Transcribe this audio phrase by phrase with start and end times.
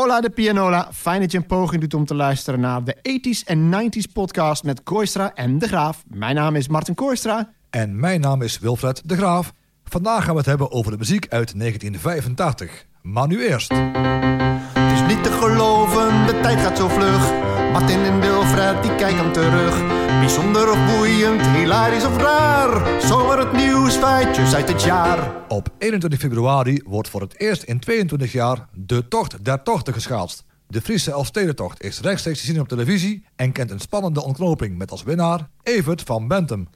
[0.00, 0.88] Hola de Pianola.
[0.92, 4.64] Fijn dat je een poging doet om te luisteren naar de 80s en 90s podcast
[4.64, 6.02] met Koistra en De Graaf.
[6.06, 7.52] Mijn naam is Martin Koistra.
[7.70, 9.52] En mijn naam is Wilfred De Graaf.
[9.84, 12.86] Vandaag gaan we het hebben over de muziek uit 1985.
[13.02, 13.72] Maar nu eerst.
[14.72, 17.32] Het is niet te geloven, de tijd gaat zo vlug.
[17.72, 19.99] Martin en Wilfred, die kijken terug.
[20.20, 23.02] Bijzonder of boeiend, hilarisch of raar.
[23.02, 25.44] Zomaar het nieuws, feitjes uit het jaar.
[25.48, 30.44] Op 21 februari wordt voor het eerst in 22 jaar de Tocht der Tochten geschaatst.
[30.66, 33.24] De Friese Elfstedentocht is rechtstreeks te zien op televisie...
[33.36, 36.68] en kent een spannende ontknoping met als winnaar Evert van Bentum.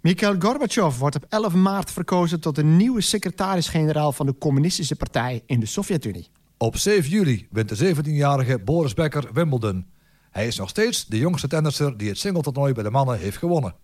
[0.00, 5.42] Mikhail Gorbachev wordt op 11 maart verkozen tot de nieuwe secretaris-generaal van de Communistische Partij
[5.46, 6.28] in de Sovjet-Unie.
[6.56, 9.86] Op 7 juli wint de 17-jarige Boris Becker Wimbledon.
[10.30, 13.74] Hij is nog steeds de jongste tennisser die het singletoernooi bij de mannen heeft gewonnen.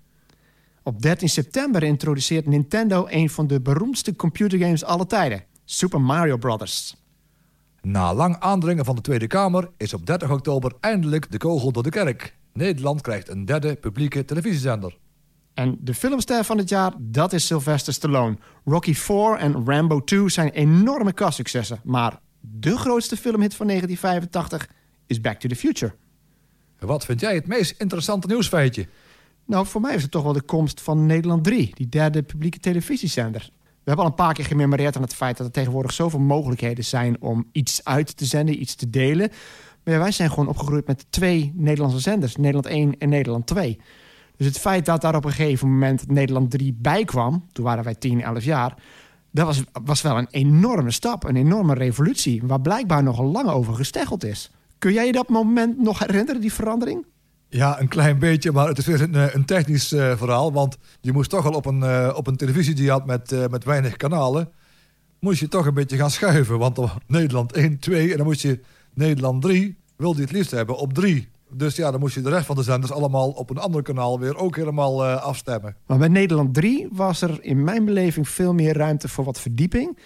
[0.83, 6.97] Op 13 september introduceert Nintendo een van de beroemdste computergames aller tijden, Super Mario Bros.
[7.81, 11.83] Na lang aandringen van de Tweede Kamer is op 30 oktober eindelijk de kogel door
[11.83, 12.37] de kerk.
[12.53, 14.99] Nederland krijgt een derde publieke televisiezender.
[15.55, 18.37] En de filmster van het jaar, dat is Sylvester Stallone.
[18.65, 21.81] Rocky 4 en Rambo 2 zijn enorme kastsuccessen.
[21.85, 24.69] Maar de grootste filmhit van 1985
[25.07, 25.95] is Back to the Future.
[26.79, 28.87] Wat vind jij het meest interessante nieuwsfeitje?
[29.45, 32.59] Nou, voor mij is het toch wel de komst van Nederland 3, die derde publieke
[32.59, 33.51] televisiezender.
[33.87, 36.85] We hebben al een paar keer gememoreerd aan het feit dat er tegenwoordig zoveel mogelijkheden
[36.85, 39.31] zijn om iets uit te zenden, iets te delen.
[39.85, 43.81] Maar wij zijn gewoon opgegroeid met twee Nederlandse zenders, Nederland 1 en Nederland 2.
[44.37, 47.85] Dus het feit dat daar op een gegeven moment Nederland 3 bij kwam, toen waren
[47.85, 48.75] wij 10, 11 jaar,
[49.31, 53.75] dat was, was wel een enorme stap, een enorme revolutie, waar blijkbaar nog lang over
[53.75, 54.51] gesteggeld is.
[54.79, 57.05] Kun jij je dat moment nog herinneren, die verandering?
[57.49, 60.53] Ja, een klein beetje, maar het is weer een, eh, een technisch uh, verhaal.
[60.53, 63.33] Want je moest toch al op een, uh, op een televisie die je had met,
[63.33, 64.51] uh, met weinig kanalen...
[65.21, 66.59] moest je toch een beetje gaan schuiven.
[66.59, 68.61] Want op Nederland 1, 2 en dan moest je
[68.95, 69.79] Nederland 3...
[69.97, 71.29] wilde je het liefst hebben op 3.
[71.51, 74.21] Dus ja, dan moest je de rest van de zenders allemaal op een ander kanaal...
[74.21, 75.77] weer ook helemaal afstemmen.
[75.87, 79.99] Maar bij Nederland 3 was er in mijn beleving veel meer ruimte voor wat verdieping.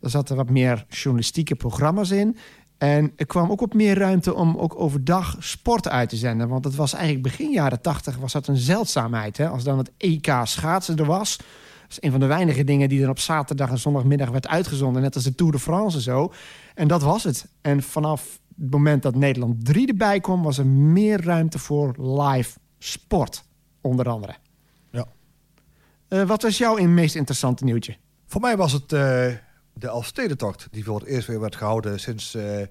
[0.00, 2.36] Er zaten wat meer journalistieke programma's in...
[2.78, 6.48] En er kwam ook op meer ruimte om ook overdag sport uit te zenden.
[6.48, 9.36] Want het was eigenlijk begin jaren tachtig was dat een zeldzaamheid.
[9.36, 9.48] Hè?
[9.48, 11.36] Als dan het EK schaatsen er was.
[11.36, 11.46] Dat
[11.90, 15.02] is een van de weinige dingen die dan op zaterdag en zondagmiddag werd uitgezonden.
[15.02, 16.32] Net als de Tour de France en zo.
[16.74, 17.46] En dat was het.
[17.60, 20.42] En vanaf het moment dat Nederland 3 erbij kwam...
[20.42, 23.44] was er meer ruimte voor live sport,
[23.80, 24.34] onder andere.
[24.90, 25.06] Ja.
[26.08, 27.96] Uh, wat was jouw meest interessante nieuwtje?
[28.26, 28.92] Voor mij was het...
[28.92, 29.26] Uh
[29.78, 32.62] de Elfstedentocht, die voor het eerst weer werd gehouden sinds uh,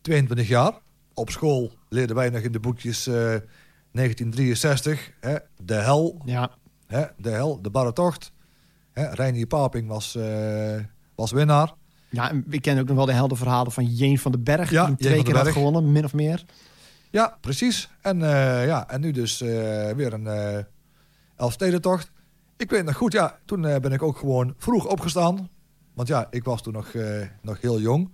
[0.00, 0.72] 22 jaar.
[1.14, 6.50] Op school leerden wij nog in de boekjes uh, 1963, hè, de hel, ja.
[6.86, 8.32] hè, de hel, de barretocht.
[8.92, 10.80] Hè, Reinier Paping was, uh,
[11.14, 11.74] was winnaar.
[12.08, 14.86] Ja, en we kennen ook nog wel de heldenverhalen van Jeen van den Berg, ja,
[14.86, 16.44] die twee keer had gewonnen, min of meer.
[17.10, 17.88] Ja, precies.
[18.00, 20.58] En, uh, ja, en nu dus weer een uh,
[21.36, 22.10] Elfstedentocht.
[22.56, 25.48] Ik weet nog goed, ja, toen ben ik ook gewoon vroeg opgestaan.
[25.98, 28.12] Want ja, ik was toen nog, uh, nog heel jong.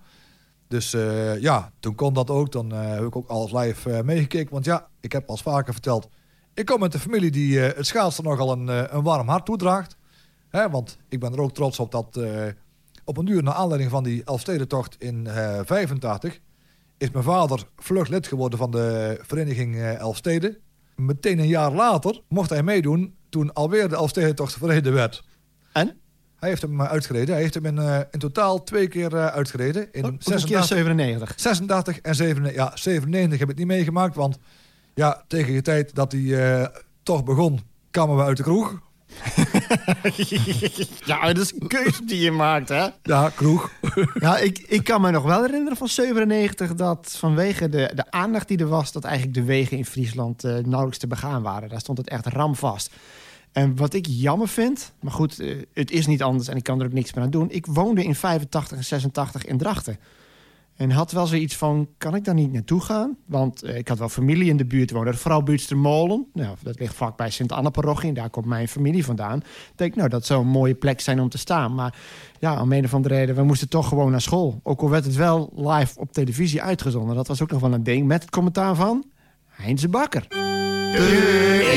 [0.67, 2.51] Dus uh, ja, toen kon dat ook.
[2.51, 4.53] Dan uh, heb ik ook alles live meegekeken.
[4.53, 6.09] Want ja, ik heb als vaker verteld...
[6.53, 9.97] ik kom met een familie die het schaatsen nogal een, een warm hart toedraagt.
[10.49, 12.19] Hè, want ik ben er ook trots op dat...
[13.03, 15.27] op een uur na aanleiding van die Elfstedentocht in
[15.65, 16.39] 85...
[16.97, 20.57] is mijn vader vlug lid geworden van de vereniging Elfsteden.
[20.95, 23.15] Meteen een jaar later mocht hij meedoen...
[23.29, 25.23] toen alweer de Elfstedentocht verreden werd.
[25.71, 25.99] En?
[26.39, 27.33] Hij heeft hem uitgereden.
[27.33, 29.87] Hij heeft hem in, uh, in totaal twee keer uh, uitgereden.
[29.91, 31.33] In oh, 86, 97.
[31.35, 32.63] 86 en 97.
[32.63, 34.15] Ja, 97 heb ik niet meegemaakt.
[34.15, 34.37] Want
[34.93, 36.65] ja, tegen de tijd dat hij uh,
[37.03, 37.59] toch begon,
[37.91, 38.83] kwamen we uit de kroeg.
[41.05, 42.87] ja, dat is een keuze die je maakt, hè?
[43.03, 43.71] Ja, kroeg.
[44.19, 48.47] ja, ik, ik kan me nog wel herinneren van 97 dat vanwege de, de aandacht
[48.47, 48.91] die er was...
[48.91, 51.69] dat eigenlijk de wegen in Friesland nauwelijks te begaan waren.
[51.69, 52.91] Daar stond het echt ramvast.
[53.55, 56.79] En wat ik jammer vind, maar goed, uh, het is niet anders en ik kan
[56.79, 57.51] er ook niks meer aan doen.
[57.51, 59.97] Ik woonde in 85 en 86 in Drachten.
[60.75, 63.17] En had wel zoiets van, kan ik daar niet naartoe gaan?
[63.25, 65.17] Want uh, ik had wel familie in de buurt wonen.
[65.17, 66.27] Vooral Buurtstermolen.
[66.33, 68.13] Nou, dat ligt vlakbij Sint-Anne-parochie.
[68.13, 69.37] Daar komt mijn familie vandaan.
[69.37, 71.75] Ik denk, nou, dat zou een mooie plek zijn om te staan.
[71.75, 71.97] Maar
[72.39, 74.59] ja, om een of andere reden, we moesten toch gewoon naar school.
[74.63, 77.15] Ook al werd het wel live op televisie uitgezonden.
[77.15, 78.07] Dat was ook nog wel een ding.
[78.07, 79.05] Met het commentaar van
[79.47, 80.25] Heinze Bakker.
[80.29, 81.75] De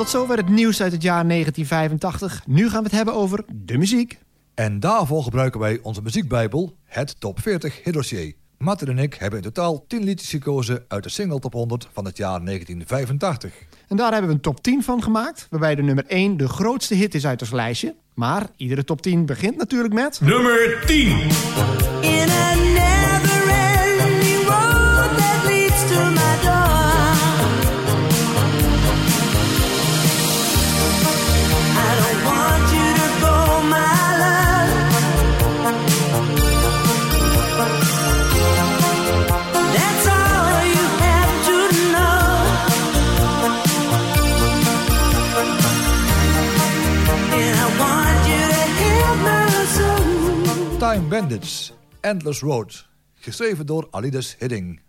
[0.00, 2.42] Tot zover het nieuws uit het jaar 1985.
[2.46, 4.18] Nu gaan we het hebben over de muziek.
[4.54, 8.34] En daarvoor gebruiken wij onze muziekbijbel, het Top 40 Hitdossier.
[8.58, 12.04] Martin en ik hebben in totaal 10 liedjes gekozen uit de single top 100 van
[12.04, 13.52] het jaar 1985.
[13.88, 16.94] En daar hebben we een top 10 van gemaakt, waarbij de nummer 1 de grootste
[16.94, 17.94] hit is uit ons lijstje.
[18.14, 20.20] Maar iedere top 10 begint natuurlijk met...
[20.20, 21.08] Nummer 10.
[22.00, 22.69] In a
[50.90, 52.88] Time Bandits, Endless Road.
[53.14, 54.80] Geschreven door Alides Hidding.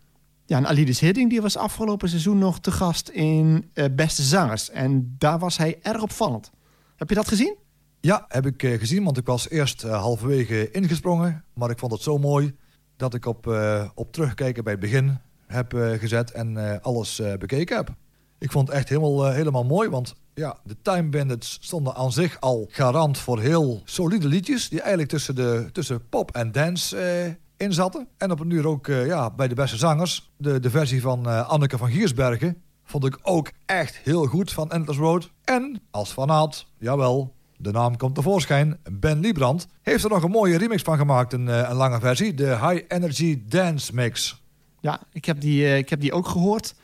[0.46, 4.70] Ja, en Alidis Hidding die was afgelopen seizoen nog te gast in eh, Beste Zangers.
[4.70, 6.52] En daar was hij erg opvallend.
[6.96, 7.56] Heb je dat gezien?
[8.00, 11.44] Ja, heb ik eh, gezien, want ik was eerst eh, halverwege ingesprongen.
[11.54, 12.56] Maar ik vond het zo mooi
[12.96, 13.48] dat ik op,
[13.96, 15.18] op terugkijken bij het begin
[15.48, 17.96] heb gezet en alles bekeken heb.
[18.40, 22.40] Ik vond het echt helemaal, helemaal mooi, want ja, de Time Bandits stonden aan zich
[22.40, 24.70] al garant voor heel solide liedjes.
[24.70, 28.08] Die eigenlijk tussen, de, tussen pop en dance eh in zaten.
[28.18, 30.32] En op een uur ook eh, ja, bij de beste zangers.
[30.38, 34.72] De, de versie van eh, Anneke van Giersbergen vond ik ook echt heel goed van
[34.72, 35.32] Endless Road.
[35.44, 38.80] En als fanaat, jawel, de naam komt tevoorschijn.
[38.92, 42.34] Ben Liebrand heeft er nog een mooie remix van gemaakt, een, eh, een lange versie.
[42.34, 44.42] De High Energy Dance Mix.
[44.80, 46.76] Ja, ik heb die, ik heb die ook gehoord.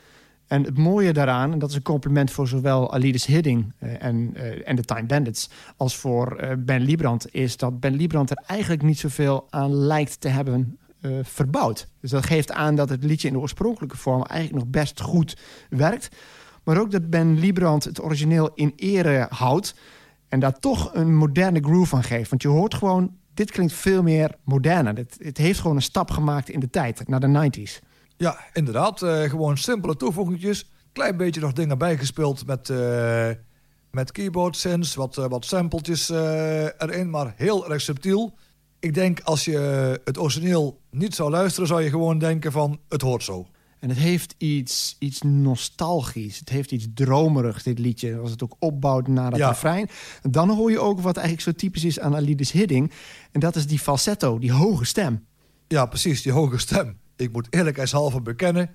[0.47, 4.31] En het mooie daaraan, en dat is een compliment voor zowel Alidis Hidding eh, en,
[4.33, 8.44] eh, en de Time Bandits, als voor eh, Ben Liebrand, is dat Ben Liebrand er
[8.47, 10.77] eigenlijk niet zoveel aan lijkt te hebben
[11.21, 11.88] verbouwd.
[12.01, 15.38] Dus dat geeft aan dat het liedje in de oorspronkelijke vorm eigenlijk nog best goed
[15.69, 16.09] werkt.
[16.63, 19.75] Maar ook dat Ben Liebrand het origineel in ere houdt
[20.29, 22.29] en daar toch een moderne groove van geeft.
[22.29, 24.95] Want je hoort gewoon, dit klinkt veel meer moderner.
[24.95, 27.87] Het, het heeft gewoon een stap gemaakt in de tijd, naar de 90s.
[28.17, 29.01] Ja, inderdaad.
[29.01, 30.69] eh, gewoon simpele toevoegingjes.
[30.93, 33.29] Klein beetje nog dingen bijgespeeld met, eh,
[33.91, 38.33] met keyboard synths, wat, eh, wat sampletjes erin, maar heel erg subtiel.
[38.79, 39.57] Ik denk als je
[40.03, 43.47] het origineel niet zou luisteren, zou je gewoon denken van het hoort zo.
[43.79, 46.39] En het heeft iets, iets nostalgisch.
[46.39, 48.17] Het heeft iets dromerigs, dit liedje.
[48.17, 49.47] Als het ook opbouwt naar het Ja.
[49.49, 49.89] refrein.
[50.21, 52.91] Dan hoor je ook wat eigenlijk zo typisch is aan Alidis Hidding.
[53.31, 55.25] En dat is die falsetto, die hoge stem.
[55.67, 56.97] Ja, precies, die hoge stem.
[57.17, 58.69] Ik moet eerlijkheidshalve bekennen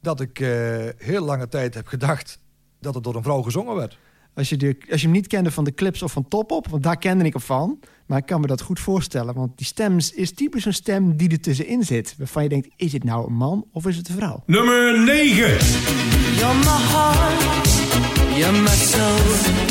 [0.00, 0.48] dat ik eh,
[0.96, 2.38] heel lange tijd heb gedacht
[2.80, 3.98] dat het door een vrouw gezongen werd.
[4.34, 6.68] Als je, de, als je hem niet kende van de clips of van Top Op,
[6.68, 7.80] want daar kende ik hem van.
[8.06, 9.34] Maar ik kan me dat goed voorstellen.
[9.34, 12.14] Want die stem is typisch een stem die er tussenin zit.
[12.18, 14.42] Waarvan je denkt, is het nou een man of is het een vrouw?
[14.46, 15.34] Nummer 9.
[16.36, 17.68] You're my heart,
[18.36, 19.62] you're my soul.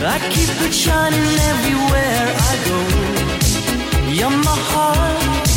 [0.00, 2.78] I keep it shining everywhere I go.
[4.12, 5.47] You're my heart,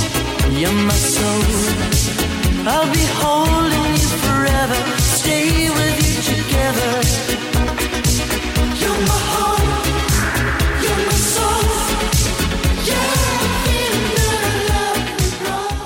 [2.67, 3.05] I'll be
[4.25, 6.01] forever, stay with.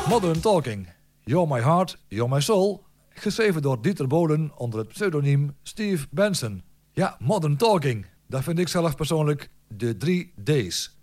[0.09, 0.87] Modern Talking.
[1.23, 2.83] You're My Heart, You're My Soul.
[3.09, 6.63] Geschreven door Dieter Bolen onder het pseudoniem Steve Benson.
[6.91, 8.05] Ja, Modern Talking.
[8.27, 10.97] Dat vind ik zelf persoonlijk de drie D's.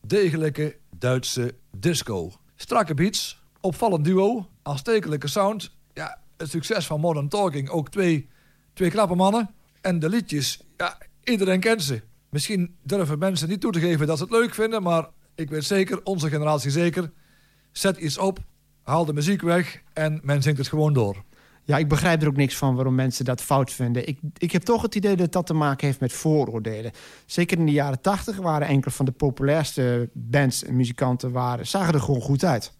[0.00, 2.32] Degelijke Duitse disco.
[2.60, 5.70] Strakke beats, opvallend duo, aanstekelijke sound.
[5.94, 7.68] Ja, het succes van Modern Talking.
[7.68, 8.28] Ook twee,
[8.72, 9.50] twee knappe mannen.
[9.80, 12.02] En de liedjes, ja, iedereen kent ze.
[12.28, 15.64] Misschien durven mensen niet toe te geven dat ze het leuk vinden, maar ik weet
[15.64, 17.12] zeker, onze generatie zeker,
[17.72, 18.38] zet iets op,
[18.82, 21.24] haal de muziek weg en men zingt het gewoon door.
[21.68, 24.08] Ja, ik begrijp er ook niks van waarom mensen dat fout vinden.
[24.08, 26.92] Ik, ik heb toch het idee dat dat te maken heeft met vooroordelen.
[27.26, 31.32] Zeker in de jaren tachtig waren enkele van de populairste bands en muzikanten...
[31.32, 32.72] Waren, zagen er gewoon goed uit.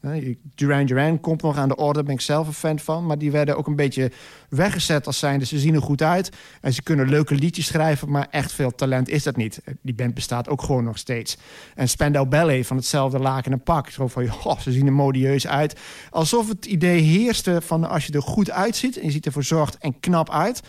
[0.54, 3.07] Duran Duran komt nog aan de orde, ben ik zelf een fan van.
[3.07, 4.12] Maar die werden ook een beetje
[4.49, 5.45] weggezet als zijnde...
[5.45, 6.30] ze zien er goed uit
[6.61, 8.11] en ze kunnen leuke liedjes schrijven...
[8.11, 9.61] maar echt veel talent is dat niet.
[9.83, 11.37] Die band bestaat ook gewoon nog steeds.
[11.75, 13.90] En Spandau Ballet van hetzelfde laken en pak.
[13.90, 15.80] Zo van, joh, ze zien er modieus uit.
[16.11, 18.50] Alsof het idee heerste van als je er goed
[18.82, 19.02] uitziet...
[19.02, 20.61] en je ziet er verzorgd en knap uit...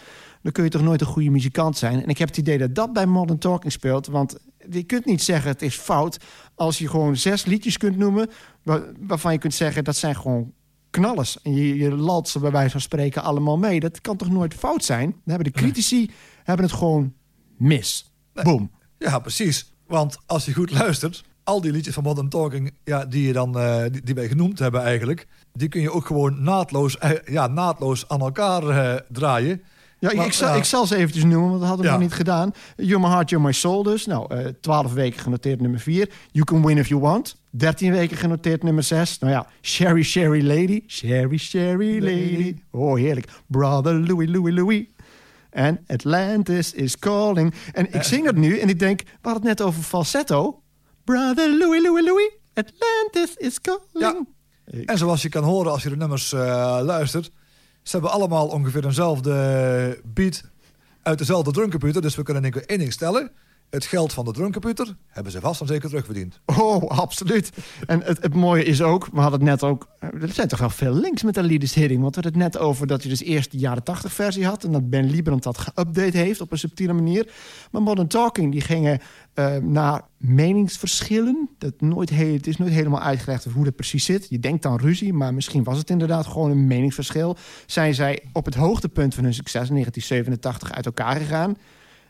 [0.41, 2.03] dan kun je toch nooit een goede muzikant zijn.
[2.03, 4.07] En ik heb het idee dat dat bij Modern Talking speelt.
[4.07, 4.37] Want
[4.69, 6.17] je kunt niet zeggen het is fout...
[6.55, 8.29] als je gewoon zes liedjes kunt noemen...
[8.63, 10.53] waar- waarvan je kunt zeggen dat zijn gewoon
[10.89, 11.41] knallers.
[11.41, 13.79] En je, je lalt ze bij wijze van spreken allemaal mee.
[13.79, 15.09] Dat kan toch nooit fout zijn?
[15.09, 16.11] Dan hebben de critici
[16.43, 17.13] hebben het gewoon
[17.57, 18.11] mis.
[18.33, 18.71] Boom.
[18.97, 19.73] Ja, precies.
[19.87, 23.59] Want als je goed luistert, al die liedjes van Modern Talking, ja, die, je dan,
[23.59, 27.47] eh, die, die wij genoemd hebben eigenlijk, die kun je ook gewoon naadloos, eh, ja,
[27.47, 29.61] naadloos aan elkaar eh, draaien.
[29.99, 31.97] Ja, Maar, ik, zal, ik zal ze eventjes noemen, want dat hadden we Ja.
[31.97, 32.51] nog niet gedaan.
[32.75, 34.05] You're My Heart, You're My Soul dus.
[34.05, 36.09] Nou, eh 12 weken genoteerd nummer 4.
[36.31, 37.35] You Can Win If You Want.
[37.49, 39.19] 13 weken genoteerd nummer 6.
[39.19, 40.83] Nou ja, Sherry Sherry Lady.
[40.87, 42.55] Sherry Sherry Lady.
[42.71, 43.27] Oh, heerlijk.
[43.47, 44.93] Brother Louie Louie Louie.
[45.49, 47.53] En Atlantis is calling.
[47.71, 50.61] En ik zing dat nu en ik denk, we hadden het net over falsetto.
[51.03, 52.31] Brother Louie Louie Louie.
[52.53, 53.83] Atlantis is calling.
[53.93, 54.15] Ja.
[54.85, 57.31] En zoals je kan horen als je de nummers eh, luistert...
[57.83, 60.43] ze hebben allemaal ongeveer eenzelfde beat
[61.01, 62.01] uit dezelfde drumcomputer.
[62.01, 63.31] Dus we kunnen één ding stellen.
[63.69, 66.39] Het geld van de drumcomputer hebben ze vast en zeker terugverdiend.
[66.45, 67.51] Oh, absoluut.
[67.87, 69.87] En het, het mooie is ook, we hadden het net ook...
[69.99, 71.75] eh, Er zijn toch wel veel links met de Leaders.
[71.75, 74.63] Want we hadden het net over dat je dus eerst de jaren 80 versie had...
[74.63, 77.31] en dat Ben Liebrand dat geüpdate heeft op een subtiele manier.
[77.71, 78.99] Maar Modern Talking, die gingen
[79.33, 81.49] eh, naar meningsverschillen.
[81.57, 84.27] Dat nooit het is nooit helemaal uitgelegd hoe dat precies zit.
[84.29, 87.37] Je denkt aan ruzie, maar misschien was het inderdaad gewoon een meningsverschil.
[87.65, 91.57] Zijn zij op het hoogtepunt van hun succes in 1987 uit elkaar gegaan...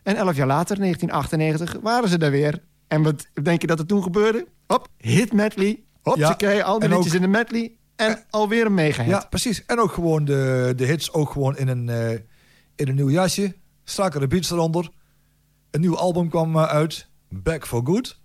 [0.02, 2.62] En elf jaar later, 1998, waren ze daar weer.
[2.88, 4.46] En wat denk je dat er toen gebeurde?
[4.66, 5.82] Hop, hit medley.
[6.02, 7.72] Hopsakee, al die liedjes ook- in de medley.
[7.96, 9.64] En alweer een mega Ja, precies.
[9.66, 12.10] En ook gewoon de, de hits ook gewoon in een, eh,
[12.76, 13.54] in een nieuw jasje.
[13.84, 14.88] Strakkere beats eronder.
[15.70, 17.08] Een nieuw album kwam eh, uit.
[17.28, 18.18] Back for Good.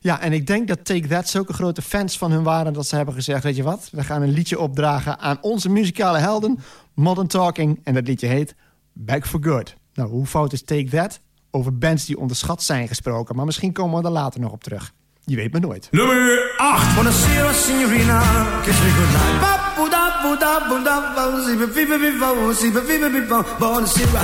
[0.00, 2.72] Ja, en ik denk dat Take That zulke grote fans van hun waren...
[2.72, 3.88] dat ze hebben gezegd, weet je wat?
[3.92, 6.58] We gaan een liedje opdragen aan onze muzikale helden.
[6.94, 7.80] Modern Talking.
[7.84, 8.54] En dat liedje heet
[8.92, 9.74] Back for Good.
[9.94, 11.20] Nou, hoe fout is Take That?
[11.50, 13.36] Over bands die onderschat zijn gesproken.
[13.36, 14.92] Maar misschien komen we er later nog op terug.
[15.24, 15.88] Je weet maar nooit.
[15.90, 16.94] Nummer 8.
[16.94, 18.22] Buonasera signorina,
[18.62, 19.40] kiss me goodnight.
[19.40, 23.44] Ba-bu-da-bu-da-bu-da-bu, ziba-viba-viba, ziba-viba-viba.
[23.58, 24.22] Buonasera,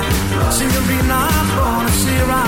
[0.49, 2.41] signorina, buonasera.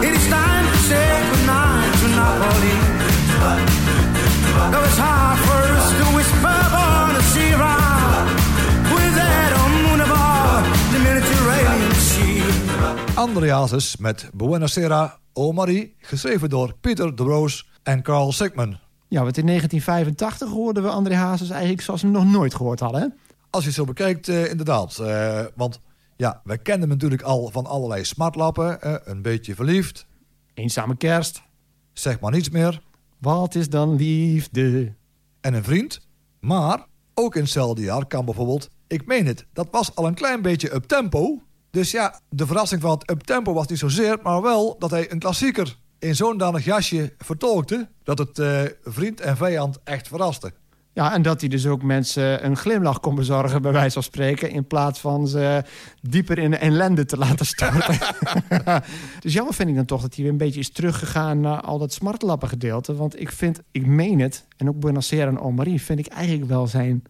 [0.00, 2.76] It is time to say goodnight to Napoli.
[4.72, 6.59] Though it's hard for us to whisper
[13.20, 15.94] Andreasus met Buenasera O Marie.
[15.98, 18.78] Geschreven door Peter de Roos en Carl Sigman.
[19.08, 22.80] Ja, want in 1985 hoorden we André Hazes eigenlijk zoals we hem nog nooit gehoord
[22.80, 23.00] hadden.
[23.00, 23.06] Hè?
[23.50, 24.98] Als je het zo bekijkt, eh, inderdaad.
[24.98, 25.80] Eh, want
[26.16, 28.82] ja, wij kennen hem natuurlijk al van allerlei smartlappen.
[28.82, 30.06] eh, een beetje verliefd.
[30.54, 31.42] Eenzame kerst.
[31.92, 32.82] Zeg maar niets meer.
[33.18, 34.94] Wat is dan liefde?
[35.40, 36.00] En een vriend.
[36.40, 38.70] Maar ook in hetzelfde jaar kan bijvoorbeeld...
[38.86, 41.42] Ik meen het, dat was al een klein beetje up-tempo.
[41.70, 44.18] Dus ja, de verrassing van het up-tempo was niet zozeer...
[44.22, 47.88] maar wel dat hij een klassieker in zo'n danig jasje vertolkte...
[48.02, 50.52] dat het eh, vriend en vijand echt verraste.
[50.92, 54.50] Ja, en dat hij dus ook mensen een glimlach kon bezorgen, bij wijze van spreken...
[54.50, 55.64] in plaats van ze
[56.00, 57.98] dieper in de ellende te laten storten.
[59.20, 61.40] dus jammer vind ik dan toch dat hij weer een beetje is teruggegaan...
[61.40, 62.94] naar al dat smartlappen gedeelte.
[62.94, 65.82] Want ik vind, ik meen het, en ook Aires en Omarie...
[65.82, 67.02] vind ik eigenlijk wel zijn...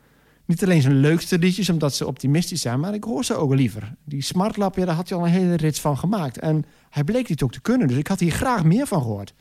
[0.50, 2.80] niet alleen zijn leukste liedjes, omdat ze optimistisch zijn...
[2.80, 3.95] maar ik hoor ze ook liever.
[4.04, 6.38] Die smartlap, ja, daar had hij al een hele rits van gemaakt.
[6.38, 9.35] En hij bleek dit ook te kunnen, dus ik had hier graag meer van gehoord.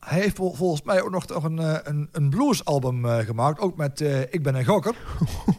[0.00, 3.60] Hij heeft vol- volgens mij ook nog toch een, eh, een, een bluesalbum eh, gemaakt.
[3.60, 4.94] Ook met eh, Ik ben een gokker.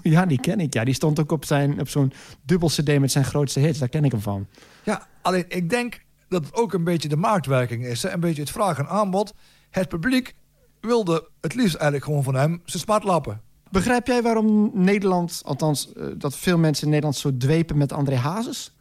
[0.02, 0.74] Ja, die ken ik.
[0.74, 3.80] Ja, die stond ook op, zijn, op zo'n dubbel cd met zijn grootste hits.
[3.80, 4.48] Daar ken ik hem van.
[4.84, 8.04] Ja, alleen ik denk dat het ook een beetje de marktwerking is.
[8.04, 8.12] Hè?
[8.12, 9.34] Een beetje het vraag en aanbod.
[9.70, 10.36] Het publiek
[10.82, 13.42] wilde het liefst eigenlijk gewoon van hem zijn smartlappen.
[13.76, 18.16] Begrijp jij waarom Nederland, althans eh, dat veel mensen in Nederland zo dwepen met André
[18.16, 18.72] Hazes?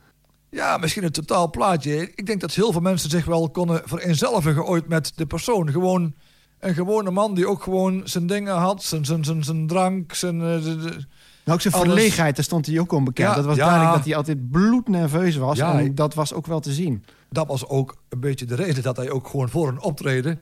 [0.50, 2.10] Ja, misschien een totaal plaatje.
[2.14, 5.70] Ik denk dat heel veel mensen zich wel konden vereenzelvigen ooit met de persoon.
[5.70, 6.14] Gewoon
[6.60, 8.82] een gewone man die ook gewoon zijn dingen had.
[8.82, 10.38] Zijn, zijn, zijn, zijn drank, zijn...
[10.38, 11.04] de-
[11.44, 13.28] Nou, ook zijn Alles- verlegenheid, daar stond hij ook onbekend.
[13.28, 13.64] Ja, dat was ja.
[13.64, 15.56] duidelijk dat hij altijd bloednerveus was.
[15.56, 17.04] Ja, en dat was ook wel te zien.
[17.30, 20.40] dat was ook een beetje de reden dat hij ook gewoon voor een optreden...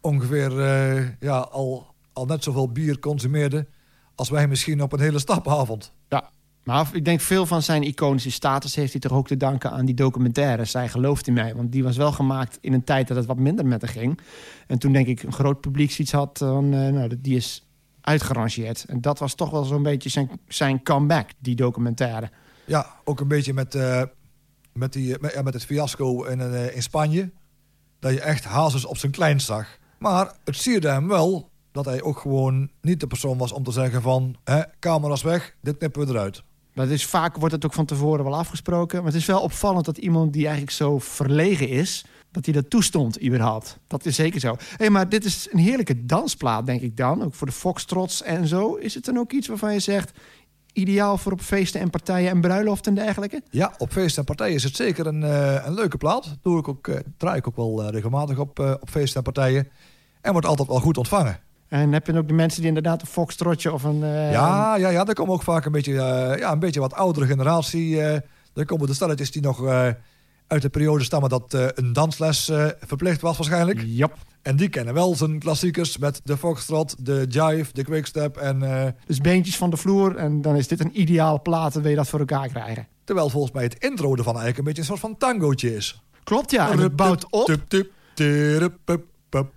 [0.00, 3.66] ongeveer eh, ja, al, al net zoveel bier consumeerde...
[4.14, 5.92] als wij misschien op een hele stapavond.
[6.08, 6.30] Ja.
[6.64, 9.84] Maar ik denk veel van zijn iconische status heeft hij toch ook te danken aan
[9.84, 10.64] die documentaire.
[10.64, 11.54] Zij gelooft in mij.
[11.54, 14.20] Want die was wel gemaakt in een tijd dat het wat minder met hem ging.
[14.66, 17.66] En toen denk ik een groot publiek zoiets had van, eh, nou, die is
[18.00, 18.84] uitgerangeerd.
[18.88, 22.30] En dat was toch wel zo'n beetje zijn, zijn comeback, die documentaire.
[22.64, 24.02] Ja, ook een beetje met, eh,
[24.72, 27.30] met, die, met, ja, met het fiasco in, eh, in Spanje.
[27.98, 29.78] Dat je echt Hazes op zijn kleinst zag.
[29.98, 33.72] Maar het sierde hem wel dat hij ook gewoon niet de persoon was om te
[33.72, 34.36] zeggen van...
[34.44, 36.42] Hè, camera's weg, dit knippen we eruit.
[36.74, 38.96] Dat is, vaak wordt het ook van tevoren wel afgesproken.
[38.96, 42.04] Maar het is wel opvallend dat iemand die eigenlijk zo verlegen is...
[42.30, 43.78] dat hij dat toestond überhaupt.
[43.86, 44.56] Dat is zeker zo.
[44.76, 47.24] Hey, maar dit is een heerlijke dansplaat, denk ik dan.
[47.24, 48.74] Ook voor de foxtrots en zo.
[48.74, 50.12] Is het dan ook iets waarvan je zegt...
[50.72, 53.42] ideaal voor op feesten en partijen en bruiloften en dergelijke?
[53.50, 56.36] Ja, op feesten en partijen is het zeker een, eh, een leuke plaat.
[56.42, 59.68] Doe ik ook, eh, draai ik ook wel eh, regelmatig op, op feesten en partijen.
[60.20, 61.40] En wordt altijd wel goed ontvangen.
[61.74, 64.02] En heb je ook de mensen die inderdaad een foxtrotje of een...
[64.02, 66.94] eh, Ja, ja, ja, daar komen ook vaak een beetje, eh, ja, een beetje wat
[66.94, 68.00] oudere generatie.
[68.02, 68.20] eh,
[68.52, 69.64] Dan komen de stelletjes die nog
[70.46, 72.50] uit de periode stammen dat een dansles
[72.80, 73.82] verplicht was waarschijnlijk.
[73.86, 74.16] Jap.
[74.42, 78.36] En die kennen wel zijn klassiekers met de foxtrot, de jive, de quickstep.
[78.36, 81.90] En, Dus beentjes van de vloer en dan is dit een ideale plaat, dan wil
[81.90, 82.86] je dat voor elkaar krijgen.
[83.04, 86.02] terwijl volgens mij het intro ervan eigenlijk een beetje een soort van tangootje is.
[86.24, 87.46] Klopt ja, en het bouwt op.
[87.46, 89.04] Tup, tup, pup.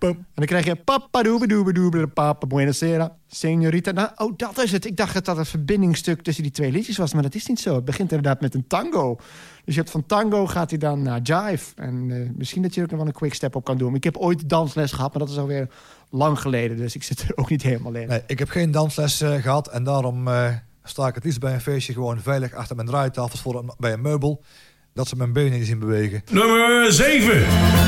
[0.08, 3.92] En dan krijg je papa doebe papa buenasera, señorita.
[3.92, 4.84] Nou, oh, dat is het.
[4.84, 7.60] Ik dacht dat dat een verbindingstuk tussen die twee liedjes was, maar dat is niet
[7.60, 7.74] zo.
[7.74, 9.16] Het begint inderdaad met een tango.
[9.64, 11.64] Dus je hebt van tango gaat hij dan naar jive.
[11.76, 13.94] En eh, misschien dat je er ook nog wel een quick step op kan doen.
[13.94, 15.68] Ik heb ooit dansles gehad, maar dat is alweer
[16.10, 16.76] lang geleden.
[16.76, 18.08] Dus ik zit er ook niet helemaal in.
[18.08, 20.48] Nee, ik heb geen dansles eh, gehad en daarom eh,
[20.84, 23.92] sta ik het liefst bij een feestje gewoon veilig achter mijn draaitafels voor een- bij
[23.92, 24.42] een meubel.
[24.94, 26.22] Dat ze mijn benen niet zien bewegen.
[26.30, 27.28] Nummer 7.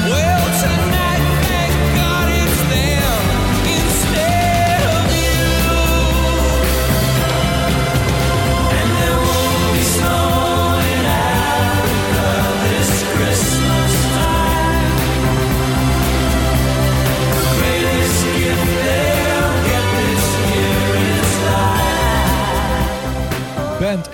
[0.08, 1.09] Well,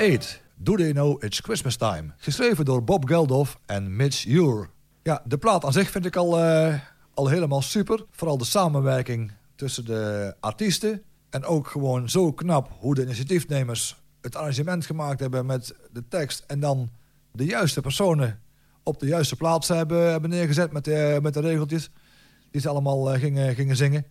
[0.06, 2.12] 8, Do They Know It's Christmas Time.
[2.16, 4.68] Geschreven door Bob Geldof en Mitch Ure.
[5.02, 6.74] Ja, de plaat aan zich vind ik al, eh,
[7.14, 8.04] al helemaal super.
[8.10, 11.02] Vooral de samenwerking tussen de artiesten.
[11.30, 16.44] En ook gewoon zo knap hoe de initiatiefnemers het arrangement gemaakt hebben met de tekst.
[16.46, 16.90] En dan
[17.32, 18.40] de juiste personen
[18.82, 21.90] op de juiste plaats hebben, hebben neergezet met de, met de regeltjes.
[22.50, 24.06] Die ze allemaal eh, gingen, gingen zingen.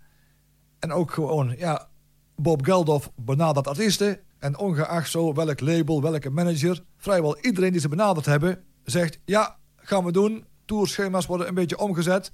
[0.79, 1.87] En ook gewoon, ja,
[2.35, 4.19] Bob Geldof benadert artiesten.
[4.45, 9.57] En ongeacht zo welk label, welke manager, vrijwel iedereen die ze benaderd hebben, zegt: Ja,
[9.75, 10.45] gaan we doen.
[10.65, 12.31] Tourschema's worden een beetje omgezet.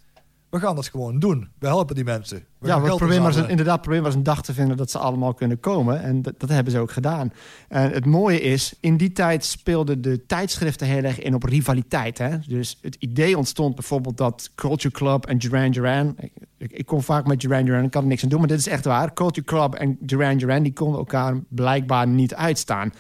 [0.51, 1.50] We gaan dat gewoon doen.
[1.60, 2.46] We helpen die mensen.
[2.58, 4.98] We ja, het probleem was, inderdaad, het probleem was een dag te vinden dat ze
[4.98, 6.01] allemaal kunnen komen.
[6.01, 7.31] En dat, dat hebben ze ook gedaan.
[7.67, 12.17] En het mooie is, in die tijd speelden de tijdschriften heel erg in op rivaliteit.
[12.17, 12.39] Hè?
[12.48, 16.15] Dus het idee ontstond bijvoorbeeld dat Culture Club en Duran Duran...
[16.20, 18.48] Ik, ik, ik kom vaak met Duran Duran, ik kan er niks aan doen, maar
[18.48, 19.13] dit is echt waar.
[19.13, 22.93] Culture Club en Duran Duran, die konden elkaar blijkbaar niet uitstaan.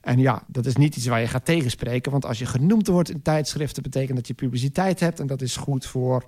[0.00, 2.12] En ja, dat is niet iets waar je gaat tegenspreken.
[2.12, 5.20] Want als je genoemd wordt in tijdschriften, betekent dat je publiciteit hebt.
[5.20, 6.24] En dat is goed voor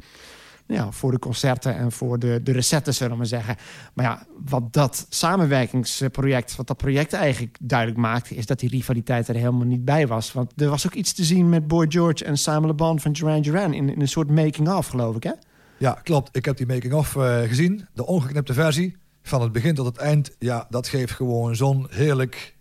[0.73, 3.57] ja, voor de concerten en voor de, de recetten, zullen we maar zeggen.
[3.95, 9.29] Maar ja, wat dat samenwerkingsproject, wat dat project eigenlijk duidelijk maakte, is dat die rivaliteit
[9.29, 10.33] er helemaal niet bij was.
[10.33, 13.13] Want er was ook iets te zien met Boy George en Simon Le Bon van
[13.13, 15.33] Duran Duran in, in een soort making-of, geloof ik, hè?
[15.79, 16.37] Ja, klopt.
[16.37, 17.87] Ik heb die making-of eh, gezien.
[17.95, 18.97] De ongeknipte versie.
[19.23, 20.37] Van het begin tot het eind.
[20.39, 22.57] Ja, dat geeft gewoon zo'n heerlijk,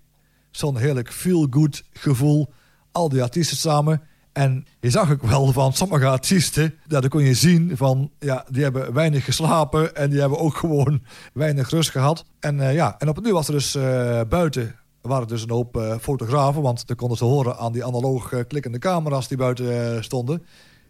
[0.52, 2.54] zo'n heerlijk feel-good gevoel.
[2.92, 4.02] Al die artiesten samen.
[4.32, 8.64] En je zag ook wel van sommige artiesten, daar kon je zien van, ja, die
[8.64, 11.02] hebben weinig geslapen en die hebben ook gewoon
[11.34, 12.26] weinig rust gehad.
[12.40, 15.50] En eh, ja, en op het nu was er dus eh, buiten, waren dus een
[15.50, 20.04] hoop eh, fotografen, want dat konden ze horen aan die analoog klikkende camera's die buiten
[20.04, 20.44] stonden.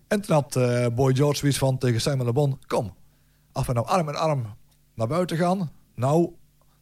[0.08, 0.54] En toen had
[0.96, 2.94] Boy George zoiets van tegen Simon Le Bon, kom,
[3.52, 4.46] als we nou arm in arm
[4.94, 6.30] naar buiten gaan, nou,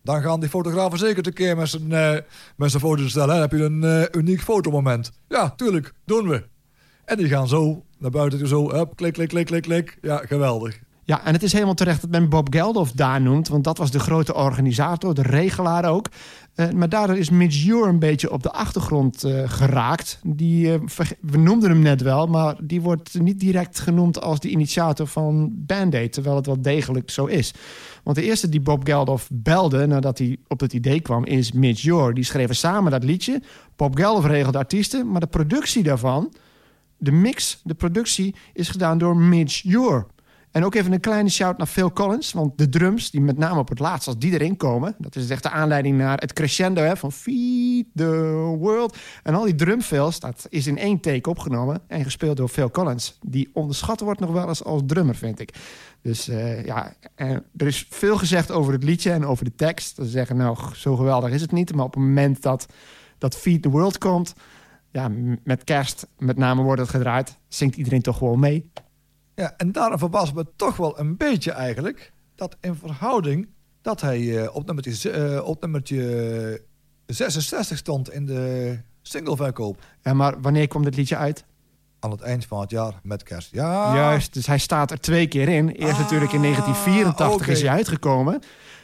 [0.07, 2.17] dan gaan die fotografen zeker tekeer met zijn, eh,
[2.55, 3.39] met zijn foto's stellen.
[3.39, 5.11] Heb je een eh, uniek fotomoment.
[5.27, 6.43] Ja, tuurlijk, doen we.
[7.05, 8.65] En die gaan zo naar buiten zo,
[8.95, 9.97] klik, klik, klik, klik, klik.
[10.01, 10.79] Ja, geweldig.
[11.07, 13.47] Ja, en het is helemaal terecht dat men Bob Geldof daar noemt.
[13.47, 16.09] Want dat was de grote organisator, de regelaar ook.
[16.55, 20.19] Eh, maar daardoor is Mitch Ure een beetje op de achtergrond eh, geraakt.
[20.23, 20.79] Die, eh,
[21.21, 25.51] we noemden hem net wel, maar die wordt niet direct genoemd als de initiator van
[25.53, 26.13] Band-Aid.
[26.13, 27.53] Terwijl het wel degelijk zo is.
[28.03, 31.85] Want de eerste die Bob Geldof belde nadat hij op het idee kwam, is Mitch
[31.85, 32.13] Ure.
[32.13, 33.41] Die schreven samen dat liedje.
[33.75, 36.33] Bob Geldof regelde artiesten, maar de productie daarvan,
[36.97, 40.05] de mix, de productie, is gedaan door Mitch Ure.
[40.51, 42.33] En ook even een kleine shout naar Phil Collins.
[42.33, 44.95] Want de drums, die met name op het laatst, als die erin komen...
[44.97, 48.12] dat is echt de aanleiding naar het crescendo hè, van Feed the
[48.60, 48.97] World.
[49.23, 51.81] En al die drumfills, dat is in één take opgenomen...
[51.88, 53.19] en gespeeld door Phil Collins.
[53.21, 55.53] Die onderschat wordt nog wel eens als drummer, vind ik.
[56.01, 59.95] Dus eh, ja, en er is veel gezegd over het liedje en over de tekst.
[59.95, 61.75] Ze zeggen, nou, zo geweldig is het niet.
[61.75, 62.65] Maar op het moment dat,
[63.17, 64.33] dat Feed the World komt...
[64.91, 65.12] ja,
[65.43, 67.38] met kerst met name wordt het gedraaid...
[67.47, 68.71] zingt iedereen toch gewoon mee.
[69.38, 72.12] Ja, en daarom verbaast me toch wel een beetje eigenlijk...
[72.36, 73.47] dat in verhouding
[73.82, 76.62] dat hij eh, op, nummertje, eh, op nummertje
[77.06, 79.84] 66 stond in de singleverkoop.
[80.02, 81.45] Ja, maar wanneer komt dit liedje uit?
[82.00, 83.52] Aan het eind van het jaar met kerst.
[83.52, 85.69] Ja, Juist, dus hij staat er twee keer in.
[85.69, 87.52] Eerst Ah, natuurlijk in 1984 oké.
[87.52, 88.34] is hij uitgekomen.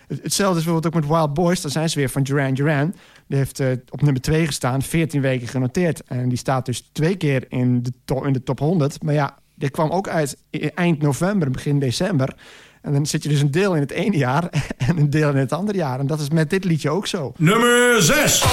[0.07, 1.61] Het- Hetzelfde is bijvoorbeeld ook met Wild Boys.
[1.61, 2.95] Dan zijn ze weer van Duran Duran.
[3.27, 6.03] Die heeft eh, op nummer 2 gestaan, 14 weken genoteerd.
[6.03, 9.03] En die staat dus twee keer in de, in de top 100.
[9.03, 10.37] Maar ja, dit kwam ook uit
[10.75, 12.35] eind november, begin december.
[12.81, 14.49] En dan zit je dus een deel in het ene jaar
[14.87, 15.99] en een deel in het andere jaar.
[15.99, 17.33] En dat is met dit liedje ook zo.
[17.37, 18.43] Nummer 6.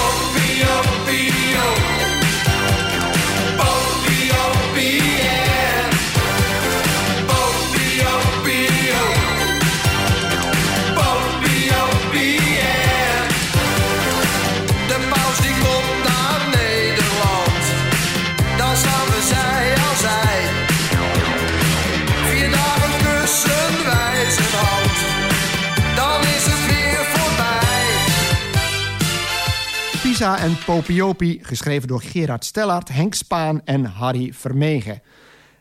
[30.21, 35.01] Pisa en Popiopi, geschreven door Gerard Stellard, Henk Spaan en Harry Vermegen.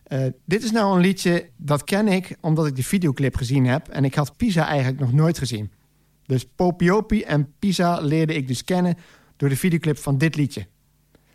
[0.03, 3.89] Eh, dit is nou een liedje, dat ken ik omdat ik de videoclip gezien heb.
[3.89, 5.73] En ik had Pisa eigenlijk nog nooit gezien.
[6.27, 8.97] Dus Popiopi en Pisa leerde ik dus kennen
[9.37, 10.67] door de videoclip van dit liedje.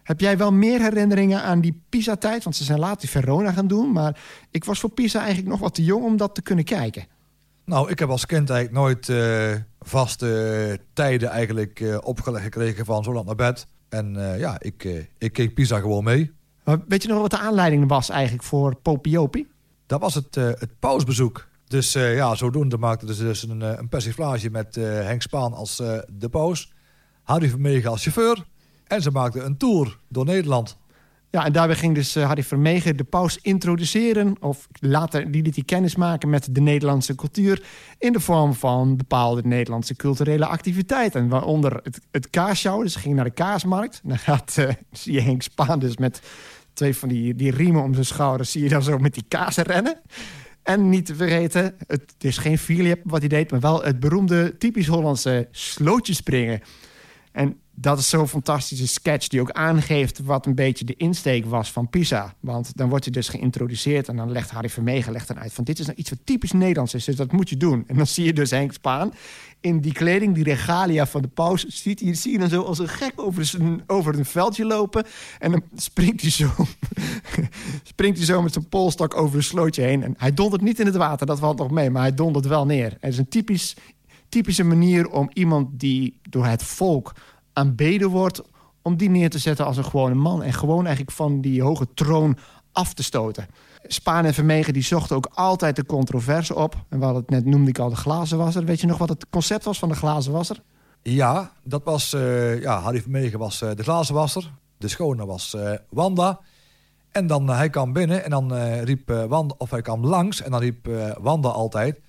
[0.04, 2.44] Heb jij wel meer herinneringen aan die Pisa-tijd?
[2.44, 3.92] Want ze zijn later Verona gaan doen.
[3.92, 4.20] Maar
[4.52, 7.08] ik was voor Pisa eigenlijk nog wat te jong om dat te kunnen kijken.
[7.66, 13.04] Nou, ik heb als kind eigenlijk nooit eh, vaste tijden eigenlijk eh, opgelegd gekregen van
[13.04, 13.68] zo laat naar bed.
[13.90, 16.32] En eh, ja, ik, ik keek Pisa gewoon mee.
[16.64, 19.48] Maar weet je nog wat de aanleiding was eigenlijk voor Popiopi?
[19.86, 21.48] Dat was het, het pausbezoek.
[21.68, 25.76] Dus ja, zodoende maakte ze dus een, een persiflage met Henk Spaan als
[26.08, 26.72] de paus.
[27.24, 28.46] Harry Vermegen als chauffeur.
[28.88, 30.78] En ze maakten een tour door Nederland.
[31.36, 34.36] Ja, en daarbij ging dus eh, Harry Vermegen de paus introduceren...
[34.40, 37.64] of later die liet hij kennis maken met de Nederlandse cultuur...
[37.98, 41.28] in de vorm van bepaalde Nederlandse culturele activiteiten.
[41.28, 42.30] Waaronder het, het
[42.82, 44.00] dus ging naar de kaasmarkt.
[44.04, 46.22] Dan gaat, eh, zie je Henk Spaan dus met
[46.74, 48.52] twee van die, die riemen om zijn schouders...
[48.52, 50.00] zie je dan zo met die kaas rennen.
[50.64, 53.52] En niet te vergeten, het is geen Philip wat hij deed...
[53.52, 56.62] maar wel het beroemde typisch Hollandse slootjespringen...
[57.36, 61.72] En dat is zo'n fantastische sketch die ook aangeeft wat een beetje de insteek was
[61.72, 62.34] van Pisa.
[62.40, 65.64] Want dan wordt je dus geïntroduceerd en dan legt Harry Vermegen legt dan uit van
[65.64, 67.84] dit is nou iets wat typisch Nederlands is, dus dat moet je doen.
[67.88, 69.14] En dan zie je dus Henk Spaan
[69.66, 72.80] in die kleding, die regalia van de paus, ziet hij, zie je dan zo als
[72.80, 73.52] een gek over,
[73.88, 75.06] over een veldje lopen.
[75.40, 76.50] En dan springt hij zo,
[77.84, 80.04] springt hij zo met zijn polstok over een slootje heen.
[80.04, 82.66] En hij dondert niet in het water, dat valt nog mee, maar hij dondert wel
[82.66, 82.98] neer.
[83.00, 83.76] Het is een typisch,
[84.30, 87.14] typische manier om iemand die door het volk
[87.56, 88.42] aanbeden wordt...
[88.82, 90.44] om die neer te zetten als een gewone man.
[90.44, 92.38] En gewoon eigenlijk van die hoge troon
[92.72, 93.48] af te stoten.
[93.88, 96.76] Spaan en Vermegen die zochten ook altijd de controverse op.
[96.90, 98.66] En we hadden het net, noemde ik al, de glazenwasser.
[98.66, 100.62] Weet je nog wat het concept was van de glazenwasser?
[101.02, 102.14] Ja, dat was...
[102.14, 104.52] eh, ja, Harry Vermegen was eh, de glazenwasser.
[104.78, 106.40] De schone was eh, Wanda.
[107.12, 109.56] En dan hij kwam binnen en dan riep Wanda...
[109.58, 110.90] Of hij kwam langs en dan riep
[111.20, 112.00] Wanda altijd...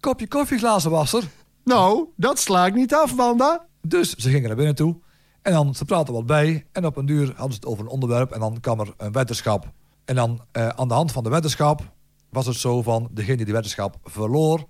[0.00, 1.22] Kopje koffie, glazenwasser.
[1.64, 3.66] Nou, dat sla ik niet af, Wanda.
[3.86, 4.96] Dus ze gingen naar binnen toe.
[5.42, 6.66] En dan, ze praten wat bij.
[6.72, 8.30] En op een duur hadden ze het over een onderwerp.
[8.30, 9.72] En dan kwam er een weddenschap.
[10.04, 11.92] En dan eh, aan de hand van de weddenschap
[12.30, 13.08] was het zo van...
[13.12, 14.64] degene die de weddenschap verloor,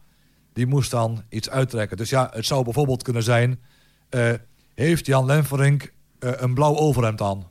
[0.53, 1.97] die moest dan iets uittrekken.
[1.97, 3.61] Dus ja, het zou bijvoorbeeld kunnen zijn...
[4.09, 4.33] eh,
[4.75, 7.51] heeft Jan Lenverink eh, een blauw overhemd aan?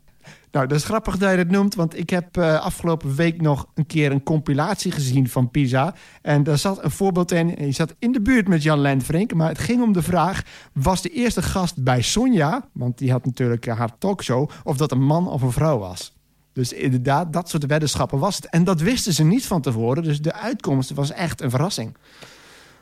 [0.54, 3.68] Nou, dat is grappig dat je dat noemt, want ik heb eh, afgelopen week nog
[3.74, 5.96] een keer een compilatie gezien van Pisa.
[6.22, 7.66] En daar zat een voorbeeld in.
[7.66, 11.02] Je zat in de buurt met Jan Lenfrink, maar het ging om de vraag: was
[11.02, 15.04] de eerste gast bij Sonja, want die had natuurlijk eh, haar talkshow, of dat een
[15.04, 16.14] man of een vrouw was?
[16.52, 18.46] Dus inderdaad, dat soort weddenschappen was het.
[18.46, 21.98] En dat wisten ze niet van tevoren, dus de uitkomst was echt een verrassing.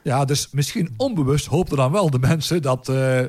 [0.03, 2.61] Ja, dus misschien onbewust hoopten dan wel de mensen...
[2.61, 3.19] dat, eh,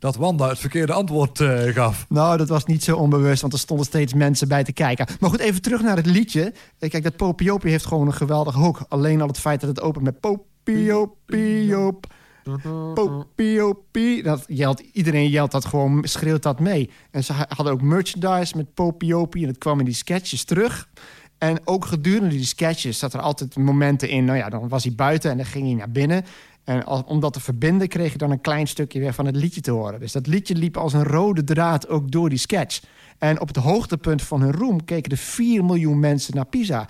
[0.00, 2.06] dat Wanda het verkeerde antwoord eh, gaf.
[2.08, 5.06] Nou, dat was niet zo onbewust, want er stonden steeds mensen bij te kijken.
[5.20, 6.52] Maar goed, even terug naar het liedje.
[6.78, 8.80] Eh, Kijk, dat Popiopi heeft gewoon een geweldige hoek.
[8.88, 12.06] Alleen al het feit dat het opent met Popiopiop.
[12.94, 14.22] Popiopi.
[14.22, 16.90] Dat yelt, iedereen yelt dat gewoon, schreeuwt dat mee.
[17.10, 19.42] En ze ha- hadden ook merchandise met Popiopi.
[19.42, 20.88] En het kwam in die sketches terug.
[21.38, 24.24] En ook gedurende die sketches zat er altijd momenten in.
[24.24, 26.24] Nou ja, dan was hij buiten en dan ging hij naar binnen.
[26.70, 29.36] En als, om dat te verbinden kreeg je dan een klein stukje weer van het
[29.36, 30.00] liedje te horen.
[30.00, 32.80] Dus dat liedje liep als een rode draad ook door die sketch.
[33.18, 36.88] En op het hoogtepunt van hun roem keken er 4 miljoen mensen naar Pisa.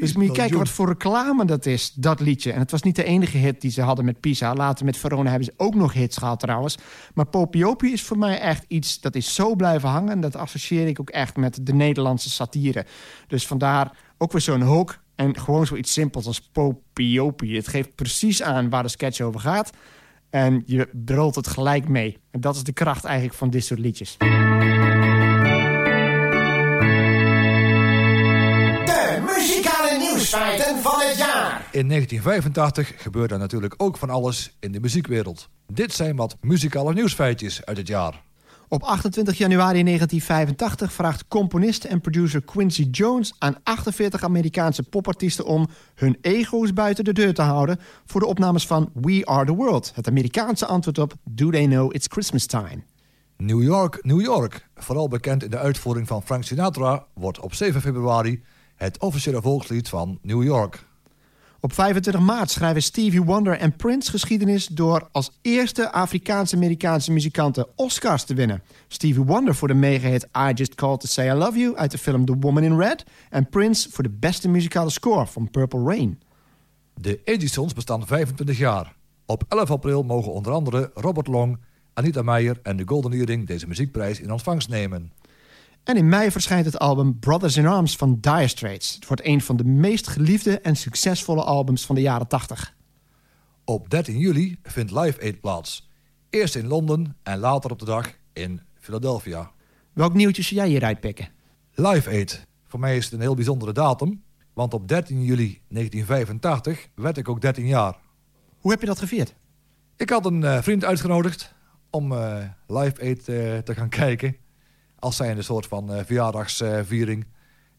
[0.00, 2.52] dus moet je kijken wat voor reclame dat is, dat liedje.
[2.52, 4.54] En het was niet de enige hit die ze hadden met Pisa.
[4.54, 6.78] Later met Verona hebben ze ook nog hits gehad trouwens.
[7.14, 10.10] Maar Popiopi is voor mij echt iets dat is zo blijven hangen.
[10.10, 12.86] En dat associeer ik ook echt met de Nederlandse satire.
[13.26, 15.02] Dus vandaar ook weer zo'n hook.
[15.16, 17.56] En gewoon zoiets simpels als Popiopi.
[17.56, 19.70] Het geeft precies aan waar de sketch over gaat.
[20.30, 22.18] En je brult het gelijk mee.
[22.30, 24.16] En dat is de kracht eigenlijk van dit soort liedjes.
[24.18, 24.26] De
[29.26, 31.68] muzikale nieuwsfeiten van het jaar.
[31.72, 35.48] In 1985 gebeurde er natuurlijk ook van alles in de muziekwereld.
[35.66, 38.22] Dit zijn wat muzikale nieuwsfeitjes uit het jaar.
[38.74, 45.68] Op 28 januari 1985 vraagt componist en producer Quincy Jones aan 48 Amerikaanse popartiesten om
[45.94, 49.92] hun ego's buiten de deur te houden voor de opnames van We Are the World.
[49.94, 52.82] Het Amerikaanse antwoord op Do They Know It's Christmas Time?
[53.36, 57.80] New York, New York, vooral bekend in de uitvoering van Frank Sinatra, wordt op 7
[57.80, 58.42] februari
[58.74, 60.84] het officiële volkslied van New York.
[61.64, 68.24] Op 25 maart schrijven Stevie Wonder en Prince geschiedenis door als eerste Afrikaans-Amerikaanse muzikanten Oscars
[68.24, 68.62] te winnen.
[68.88, 71.98] Stevie Wonder voor de megahit I Just Called to Say I Love You uit de
[71.98, 76.20] film The Woman in Red en Prince voor de beste muzikale score van Purple Rain.
[76.94, 78.94] De Edisons bestaan 25 jaar.
[79.26, 81.58] Op 11 april mogen onder andere Robert Long,
[81.94, 85.12] Anita Meijer en de Golden Earring deze muziekprijs in ontvangst nemen.
[85.84, 88.94] En in mei verschijnt het album Brothers in Arms van Dire Straits.
[88.94, 92.74] Het wordt een van de meest geliefde en succesvolle albums van de jaren 80.
[93.64, 95.88] Op 13 juli vindt Live Aid plaats.
[96.30, 99.50] Eerst in Londen en later op de dag in Philadelphia.
[99.92, 101.28] Welk nieuwtje zou jij hieruit pikken?
[101.74, 102.46] Live Aid.
[102.66, 104.22] Voor mij is het een heel bijzondere datum.
[104.52, 107.96] Want op 13 juli 1985 werd ik ook 13 jaar.
[108.58, 109.34] Hoe heb je dat gevierd?
[109.96, 111.54] Ik had een eh, vriend uitgenodigd
[111.90, 114.36] om eh, Live Aid eh, te gaan kijken.
[115.04, 117.26] Als zijnde een soort van eh, verjaardagsviering.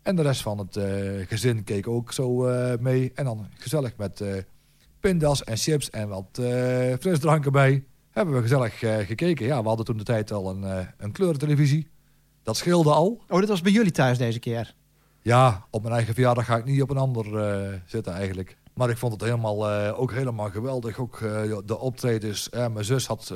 [0.01, 3.11] en de rest van het eh, gezin keek ook zo eh, mee.
[3.15, 4.23] En dan gezellig met
[4.99, 7.85] pindas en chips en wat eh, frisdrank erbij.
[8.11, 9.45] Hebben we gezellig gekeken.
[9.45, 11.87] Ja, we hadden toen de tijd al een, een kleurentelevisie.
[12.43, 13.21] Dat scheelde al.
[13.27, 14.75] Oh, dat was bij jullie thuis deze keer.
[15.21, 17.25] Ja, op mijn eigen verjaardag ga ik niet op een ander
[17.85, 18.57] zitten eigenlijk.
[18.73, 20.99] Maar ik vond het helemaal, ook helemaal geweldig.
[20.99, 22.49] Ook eh, de optredens.
[22.49, 23.33] Mijn zus had,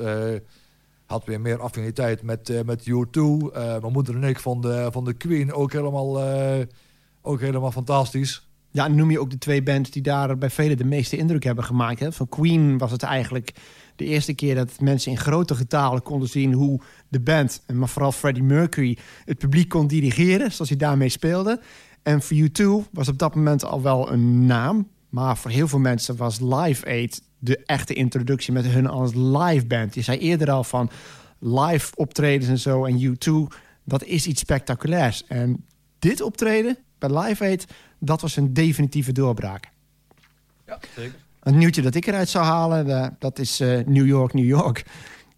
[1.10, 3.50] had weer meer affiniteit met, eh, met U2.
[3.52, 6.66] Eh, mijn moeder en ik vonden, vonden Queen ook helemaal, eh,
[7.22, 8.48] ook helemaal fantastisch.
[8.70, 11.64] Ja, noem je ook de twee bands die daar bij velen de meeste indruk hebben
[11.64, 12.00] gemaakt.
[12.00, 12.12] Hè?
[12.12, 13.52] Van Queen was het eigenlijk
[13.96, 17.88] de eerste keer dat mensen in grote getalen konden zien hoe de band, en maar
[17.88, 21.60] vooral Freddie Mercury, het publiek kon dirigeren, zoals hij daarmee speelde.
[22.02, 24.88] En voor U2 was op dat moment al wel een naam.
[25.08, 29.66] Maar voor heel veel mensen was Live Aid de echte introductie met hun als live
[29.66, 29.94] band.
[29.94, 30.90] Je zei eerder al van
[31.38, 32.84] live optredens en zo.
[32.84, 35.24] En U2, dat is iets spectaculairs.
[35.26, 35.64] En
[35.98, 37.66] dit optreden bij Live Aid,
[37.98, 39.70] dat was een definitieve doorbraak.
[40.66, 41.18] Ja, zeker.
[41.40, 44.78] Een nieuwtje dat ik eruit zou halen, eh, dat is eh, New York, New York.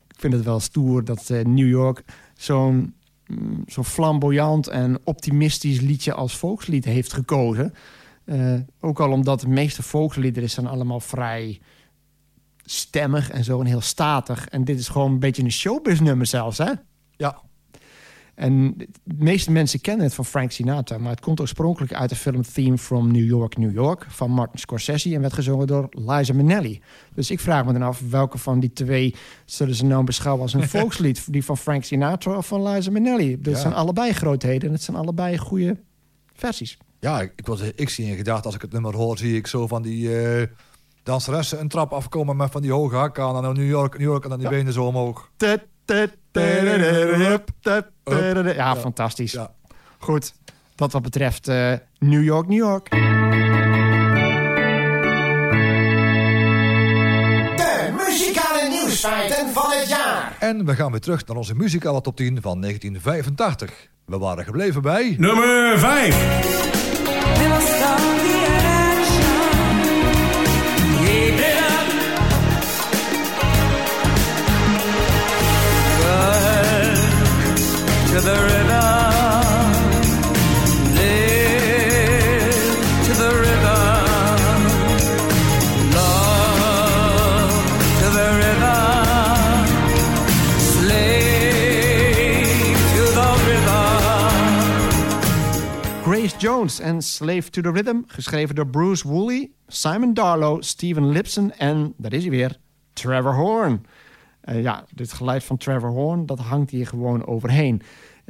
[0.08, 2.94] Ik vind het wel stoer dat eh, New York zo'n
[3.26, 7.74] mm, zo'n flamboyant en optimistisch liedje als volkslied heeft gekozen.
[8.80, 11.60] Ook al omdat de meeste volksliederen zijn allemaal vrij
[12.64, 14.48] stemmig en zo en heel statig.
[14.48, 16.70] En dit is gewoon een beetje een showbiz nummer zelfs, hè?
[17.16, 17.40] Ja,
[18.34, 18.88] En de
[19.24, 22.78] meeste mensen kennen het van Frank Sinatra, maar het komt oorspronkelijk uit de film Theme
[22.78, 26.80] from New York, New York van Martin Scorsese en werd gezongen door Liza Minnelli.
[27.14, 30.52] Dus ik vraag me dan af welke van die twee zullen ze nou beschouwen als
[30.54, 33.40] een volkslied, die van Frank Sinatra of van Liza Minnelli.
[33.40, 33.60] Dat Ja.
[33.60, 35.76] zijn allebei grootheden en het zijn allebei goede
[36.34, 36.78] versies.
[37.00, 39.46] ja ik, ik was, ik zie in gedachte, als ik het nummer hoor, zie ik
[39.46, 40.46] zo van die eh
[41.02, 43.36] danseressen een trap afkomen met van die hoge hakken aan.
[43.36, 45.30] En dan New York, New York en dan die benen zo omhoog.
[48.54, 49.32] Ja, fantastisch.
[49.32, 49.50] Ja.
[49.98, 50.34] Goed,
[50.74, 52.90] dat wat betreft eh, New York, New York.
[57.56, 60.36] De muzikale nieuwsfeiten van het jaar.
[60.38, 63.88] En we gaan weer terug naar onze muzikale top 10 van 1985.
[64.04, 65.14] We waren gebleven bij...
[65.18, 66.50] Nummer 5.
[96.02, 101.52] Grace Jones en Slave to the Rhythm, geschreven door Bruce Woolley, Simon Darlow, Steven Lipson
[101.52, 102.56] en, daar is hij weer,
[102.92, 103.86] Trevor Horn.
[104.40, 107.82] Eh, ja, dit geluid van Trevor Horn, dat hangt hier gewoon overheen.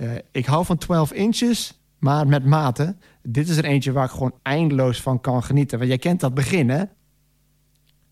[0.02, 2.96] Eh, ik hou van 12 inches, maar met mate.
[3.22, 5.78] Dit is er eentje waar ik gewoon eindeloos van kan genieten.
[5.78, 6.84] Want jij kent dat begin, hè?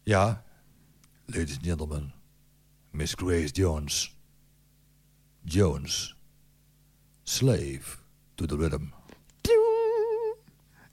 [0.03, 0.45] Ja,
[1.27, 2.15] ladies and gentlemen,
[2.91, 4.17] Miss Grace Jones.
[5.43, 6.17] Jones,
[7.23, 7.99] slave
[8.35, 8.85] to the rhythm.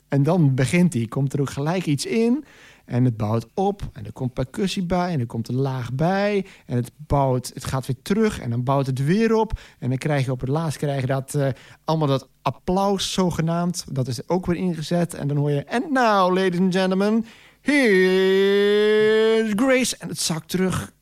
[0.07, 2.45] En dan begint hij, komt er ook gelijk iets in.
[2.88, 3.82] En het bouwt op.
[3.93, 5.12] En er komt percussie bij.
[5.12, 6.45] En er komt een laag bij.
[6.65, 8.39] En het bouwt, het gaat weer terug.
[8.39, 9.60] En dan bouwt het weer op.
[9.80, 11.47] En dan krijg je op het laatst krijg je dat, eh,
[11.86, 13.86] allemaal dat applaus zogenaamd.
[13.91, 15.13] Dat is ook weer ingezet.
[15.13, 15.69] En dan hoor je...
[15.69, 17.26] And now, ladies and gentlemen,
[17.62, 19.95] here's Grace.
[20.00, 20.93] En het zakt terug.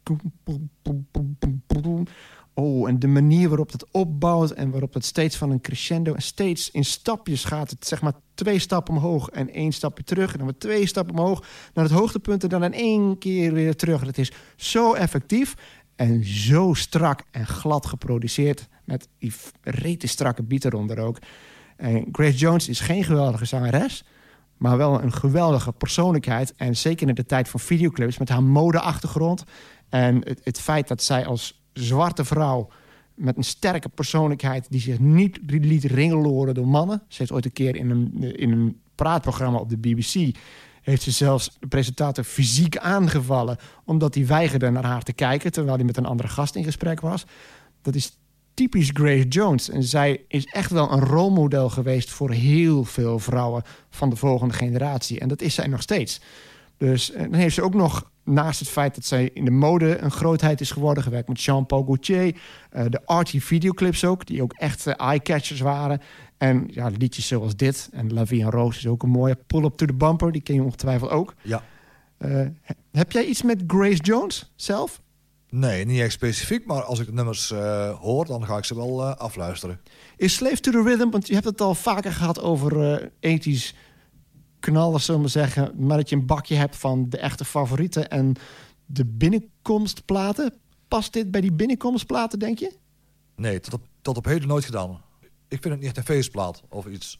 [2.57, 6.21] Oh, en de manier waarop het opbouwt en waarop het steeds van een crescendo en
[6.21, 7.69] steeds in stapjes gaat.
[7.69, 10.31] Het zeg maar twee stappen omhoog en één stapje terug.
[10.31, 13.75] En dan weer twee stappen omhoog naar het hoogtepunt en dan in één keer weer
[13.75, 14.01] terug.
[14.01, 15.55] Het is zo effectief
[15.95, 18.67] en zo strak en glad geproduceerd.
[18.83, 21.17] Met die rete strakke beat eronder ook.
[21.77, 24.03] En Grace Jones is geen geweldige zangeres.
[24.57, 26.53] Maar wel een geweldige persoonlijkheid.
[26.55, 29.43] En zeker in de tijd van videoclips met haar modeachtergrond.
[29.89, 32.69] En het, het feit dat zij als zwarte vrouw
[33.15, 34.67] met een sterke persoonlijkheid...
[34.69, 37.03] die zich niet liet ringeloren door mannen.
[37.07, 40.35] Ze heeft ooit een keer in een, in een praatprogramma op de BBC...
[40.81, 43.57] heeft ze zelfs de presentator fysiek aangevallen...
[43.85, 45.51] omdat hij weigerde naar haar te kijken...
[45.51, 47.25] terwijl hij met een andere gast in gesprek was.
[47.81, 48.17] Dat is
[48.53, 49.69] typisch Grace Jones.
[49.69, 52.09] En zij is echt wel een rolmodel geweest...
[52.09, 55.19] voor heel veel vrouwen van de volgende generatie.
[55.19, 56.21] En dat is zij nog steeds.
[56.77, 59.97] Dus eh, dan heeft ze ook nog, naast het feit dat zij in de mode
[59.97, 62.35] een grootheid is geworden, gewerkt met Jean-Paul Gaultier,
[62.69, 66.01] eh, de arty videoclips ook, die ook echt eh, eye-catchers waren.
[66.37, 69.77] En ja, liedjes zoals dit, en La Vie en Rose is ook een mooie pull-up
[69.77, 71.33] to the bumper, die ken je ongetwijfeld ook.
[71.41, 71.63] Ja.
[72.17, 72.29] Eh,
[72.61, 75.01] he- heb jij iets met Grace Jones zelf?
[75.49, 77.49] Nee, niet echt specifiek, maar als ik de nummers
[77.99, 79.79] hoor, dan ga ik ze wel afluisteren.
[80.17, 83.75] Is Slave to the Rhythm, want je hebt het al vaker gehad over ethisch
[84.71, 85.71] knallen, zullen we maar zeggen.
[85.85, 88.33] Maar dat je een bakje hebt van de echte favorieten en
[88.85, 90.53] de binnenkomstplaten.
[90.87, 92.73] Past dit bij die binnenkomstplaten, denk je?
[93.35, 95.01] Nee, tot op, tot op heden nooit gedaan.
[95.47, 97.19] Ik vind het niet echt een feestplaat of iets.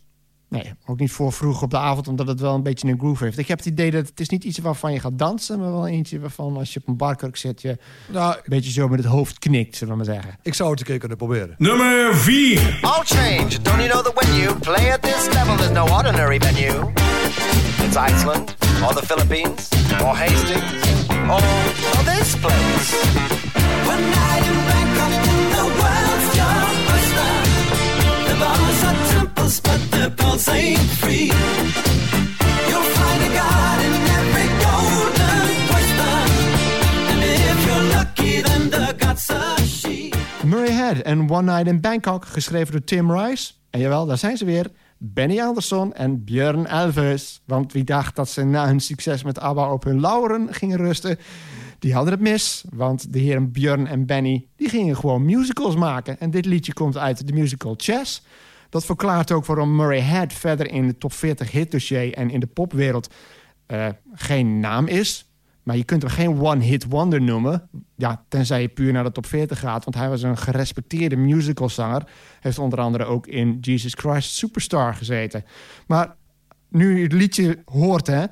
[0.49, 3.23] Nee, ook niet voor vroeg op de avond, omdat het wel een beetje een groove
[3.23, 3.37] heeft.
[3.37, 5.87] Ik heb het idee dat het is niet iets waarvan je gaat dansen, maar wel
[5.87, 7.77] eentje waarvan als je op een barkruk zit, je een
[8.13, 10.39] Nou, beetje zo met het hoofd knikt, zullen we maar zeggen.
[10.41, 11.55] ik zou het een keer kunnen proberen.
[11.57, 12.79] Nummer 4.
[12.81, 13.47] All change.
[13.61, 16.91] Don't you know that when you play at this level, there's no ordinary venue?
[17.85, 19.69] It's Iceland, or the Philippines,
[20.03, 21.41] or Hastings, or,
[21.91, 22.89] or this place.
[23.85, 25.13] One night in Bangkok,
[25.55, 26.61] the world's your
[26.93, 27.31] oyster.
[28.27, 31.31] The bars are temples, but the pulse ain't free.
[32.69, 36.15] You'll find a god in every golden oyster.
[37.11, 40.11] And if you're lucky, then the god's a she.
[40.43, 43.53] Murray Head en One Night in Bangkok, geschreven door Tim Rice.
[43.69, 44.71] En jawel, daar zijn ze weer.
[45.13, 47.41] Benny Andersson en Björn Elvis.
[47.45, 51.17] Want wie dacht dat ze na hun succes met ABBA op hun lauren gingen rusten...
[51.79, 52.65] die hadden het mis.
[52.69, 56.19] Want de heren Björn en Benny die gingen gewoon musicals maken.
[56.19, 58.23] En dit liedje komt uit de musical Chess.
[58.69, 62.13] Dat verklaart ook waarom Murray Head verder in de top 40 hitdossier...
[62.13, 63.13] en in de popwereld
[63.65, 65.25] eh, geen naam is.
[65.65, 67.69] Maar je kunt hem geen one-hit wonder noemen.
[67.95, 69.83] Ja, tenzij je puur naar de top 40 gaat.
[69.83, 72.07] Want hij was een gerespecteerde musicalzanger.
[72.39, 75.43] Heeft onder andere ook in Jesus Christ Superstar gezeten.
[75.87, 76.15] Maar
[76.69, 78.25] nu je het liedje hoort, hè,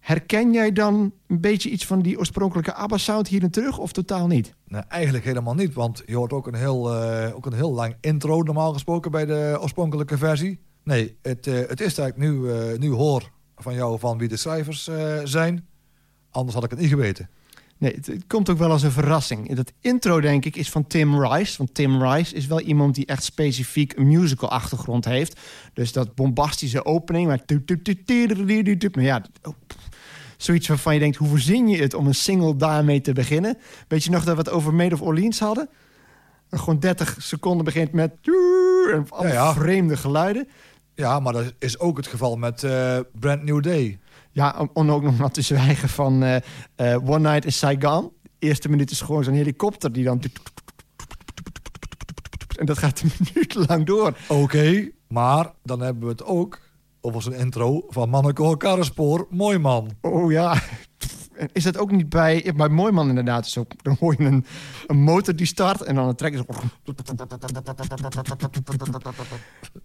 [0.00, 3.78] herken jij dan een beetje iets van die oorspronkelijke ABBA-sound hierin terug?
[3.78, 4.54] Of totaal niet?
[4.66, 7.96] Nee, eigenlijk helemaal niet, want je hoort ook een heel, eh, ook een heel lang
[8.00, 10.60] intro normaal gesproken bij de oorspronkelijke versie.
[10.84, 14.28] Nee, het, eh, het is dat ik nu, eh, nu hoor van jou van wie
[14.28, 14.90] de schrijvers
[15.24, 15.68] zijn.
[16.30, 17.28] Anders had ik het niet geweten.
[17.80, 19.54] Nee, het, komt ook wel als een verrassing.
[19.54, 21.58] Dat intro, denk ik, is van Tim Rice.
[21.58, 25.40] Want Tim Rice is wel iemand die echt specifiek een musical-achtergrond heeft.
[25.72, 27.26] Dus dat bombastische opening.
[27.26, 27.40] Maar,
[28.94, 29.54] maar ja, oh,
[30.36, 31.16] zoiets waarvan je denkt...
[31.16, 33.58] hoe verzin je het om een single daarmee te beginnen?
[33.88, 35.68] Weet je nog dat we het over Made of Orleans hadden?
[36.48, 38.12] En gewoon 30 seconden begint met...
[38.92, 40.48] en alle vreemde geluiden.
[40.94, 43.99] Ja, maar dat is ook het geval met uh, Brand New Day.
[44.32, 46.36] Ja, om, ook nog maar te zwijgen van eh,
[46.74, 48.12] eh, One Night in Saigon.
[48.22, 50.20] De eerste minuut is gewoon zo'n helikopter die dan...
[52.58, 54.16] En dat gaat een minuut lang door.
[54.28, 56.60] Oké, maar dan hebben we het ook
[57.00, 59.26] over zijn intro van Manneke Karrespoor.
[59.30, 59.90] Mooi man.
[60.00, 60.62] Oh ja.
[61.52, 63.64] Is dat ook niet bij, bij Mooiman inderdaad zo?
[63.82, 64.44] Dan hoor je een,
[64.86, 66.68] een motor die start en dan een trekker zo...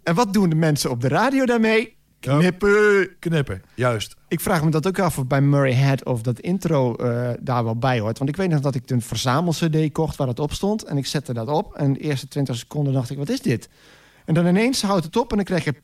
[0.03, 1.97] En wat doen de mensen op de radio daarmee?
[2.26, 3.10] Knippen.
[3.20, 4.16] Knippen, juist.
[4.28, 7.64] Ik vraag me dat ook af of bij Murray Head of dat intro eh, daar
[7.64, 8.18] wel bij hoort.
[8.18, 10.84] Want ik weet nog dat ik een verzamel-cd kocht waar dat op stond.
[10.84, 11.74] En ik zette dat op.
[11.74, 13.70] En de eerste 20 seconden dacht ik, wat is dit?
[14.26, 15.76] En dan ineens houdt het op en dan krijg je...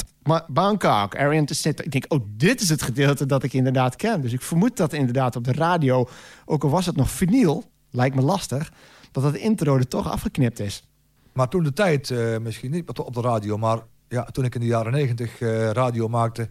[0.47, 1.85] Bangkok, Arian to sit.
[1.85, 4.21] Ik denk, oh, dit is het gedeelte dat ik inderdaad ken.
[4.21, 6.07] Dus ik vermoed dat inderdaad op de radio...
[6.45, 8.71] ook al was het nog vinyl, lijkt me lastig...
[9.11, 10.83] dat dat intro er toch afgeknipt is.
[11.33, 13.79] Maar toen de tijd, eh, misschien niet op de radio, maar
[14.11, 16.49] ja, toen ik in de jaren negentig eh, radio maakte...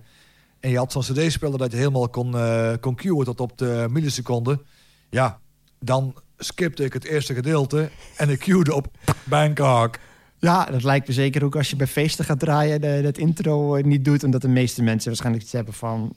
[0.60, 3.86] en je had zo'n cd-speler dat je helemaal kon, eh kon cueën tot op de
[3.90, 4.62] milliseconde...
[5.10, 5.40] ja,
[5.78, 8.86] dan skipte ik het eerste gedeelte en ik cuede op
[9.24, 9.98] Bangkok.
[10.38, 12.80] Ja, dat lijkt me zeker ook als je bij feesten gaat draaien...
[12.80, 14.24] de- dat intro eh, niet doet...
[14.24, 16.12] omdat de meeste mensen waarschijnlijk iets hebben van...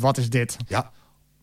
[0.00, 0.56] wat is dit?
[0.68, 0.90] Ja,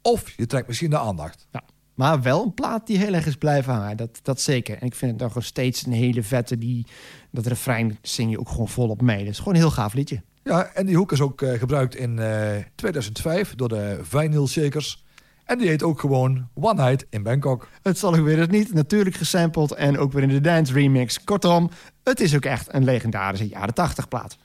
[0.01, 1.47] of je trekt misschien de aandacht.
[1.51, 1.63] Ja.
[1.93, 3.97] Maar wel een plaat die heel erg is blijven hangen.
[3.97, 4.77] Dat, dat zeker.
[4.77, 6.57] En ik vind het gewoon steeds een hele vette...
[6.57, 6.85] Die,
[7.33, 9.19] dat refrein zing je ook gewoon volop mee.
[9.19, 10.21] Dat is gewoon een heel gaaf liedje.
[10.43, 15.03] Ja, en die hoek is ook eh, gebruikt in eh, 2005 door de Vinyl Shakers.
[15.45, 17.67] En die heet ook gewoon One Night in Bangkok.
[17.81, 18.73] Het zal ook weer het niet.
[18.73, 21.23] Natuurlijk gesampled en ook weer in de dance remix.
[21.23, 21.69] Kortom,
[22.03, 24.37] het is ook echt een legendarische jaren 80 plaat.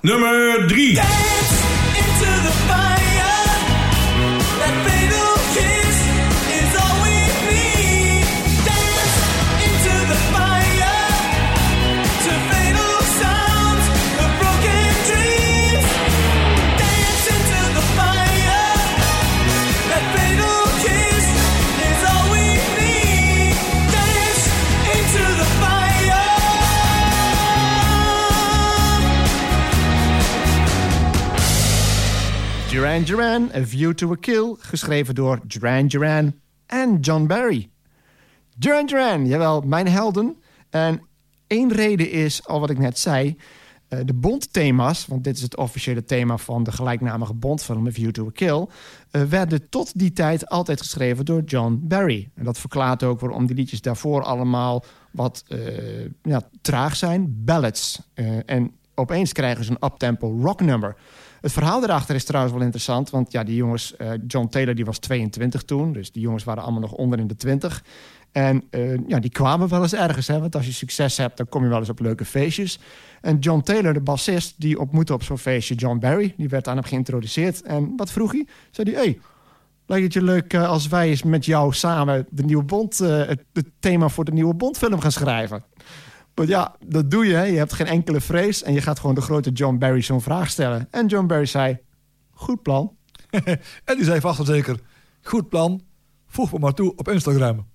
[0.00, 0.94] Nummer 3.
[0.94, 1.10] Dance
[1.96, 2.95] into the fire.
[33.06, 36.34] Duran A View to a Kill, geschreven door Duran Duran
[36.66, 37.70] en John Barry.
[38.56, 40.36] Duran Duran, jawel, mijn helden.
[40.70, 41.02] En
[41.46, 43.36] één reden is, al wat ik net zei,
[43.88, 48.10] eh, de Bond-thema's, want dit is het officiële thema van de gelijknamige Bond-film A View
[48.10, 48.66] to a Kill,
[49.10, 52.30] eh, werden tot die tijd altijd geschreven door John Barry.
[52.34, 55.58] En dat verklaart ook waarom die liedjes daarvoor allemaal wat eh,
[56.22, 58.00] ja, traag zijn, ballads.
[58.46, 60.96] En opeens krijgen ze een uptempo rocknummer.
[61.46, 64.84] Het verhaal erachter is trouwens wel interessant, want ja, die jongens, eh, John Taylor die
[64.84, 67.84] was 22 toen, dus die jongens waren allemaal nog onder in de 20.
[68.32, 71.48] En eh, ja, die kwamen wel eens ergens, hè, want als je succes hebt, dan
[71.48, 72.78] kom je wel eens op leuke feestjes.
[73.20, 76.34] En John Taylor, de bassist, die ontmoette op zo'n feestje John Barry.
[76.36, 77.62] Die werd aan hem geïntroduceerd.
[77.62, 78.46] En wat vroeg hij?
[78.70, 79.18] Zei hij, hey,
[79.86, 83.64] lijkt het je leuk eh, als wij eens met jou samen de nieuwe Bond, het
[83.80, 85.64] thema voor de nieuwe Bondfilm gaan schrijven?
[86.36, 87.38] Maar ja, dat doe je.
[87.38, 90.50] Je hebt geen enkele vrees en je gaat gewoon de grote John Barry zo'n vraag
[90.50, 90.88] stellen.
[90.90, 91.78] En John Barry zei,
[92.30, 92.96] goed plan.
[93.84, 94.80] En die zei vast en zeker,
[95.22, 95.82] goed plan,
[96.26, 97.66] voeg me maar toe op Instagram.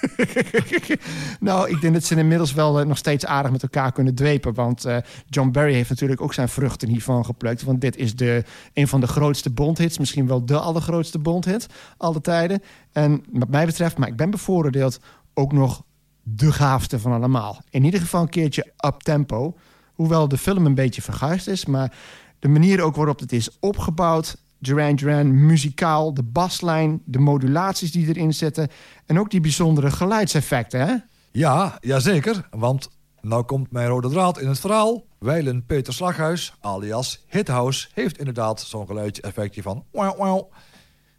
[1.40, 4.54] nou, ik denk dat ze inmiddels wel eh, nog steeds aardig met elkaar kunnen dwepen.
[4.54, 4.96] Want eh,
[5.26, 7.62] John Barry heeft natuurlijk ook zijn vruchten hiervan geplukt.
[7.62, 9.98] Want dit is de, een van de grootste Bondhits.
[9.98, 12.62] Misschien wel de allergrootste Bondhit alle tijden.
[12.92, 15.00] En wat mij betreft, maar ik ben bevooroordeeld,
[15.34, 15.84] ook nog
[16.28, 17.60] de gaafste van allemaal.
[17.70, 19.56] In ieder geval een keertje up tempo.
[19.94, 21.66] Hoewel de film een beetje verguisd is.
[21.66, 21.96] Maar
[22.38, 24.44] de manier ook waarop het is opgebouwd...
[24.58, 28.68] Duran Duran, muzikaal, de baslijn, de modulaties die erin zitten...
[29.06, 30.94] en ook die bijzondere geluidseffecten, hè?
[31.30, 35.04] Ja, jazeker, want nou komt mijn rode draad in het verhaal.
[35.18, 40.52] Wijlen Peter Slaghuis, alias Hithouse, heeft inderdaad zo'n geluidje effectje van wow wow.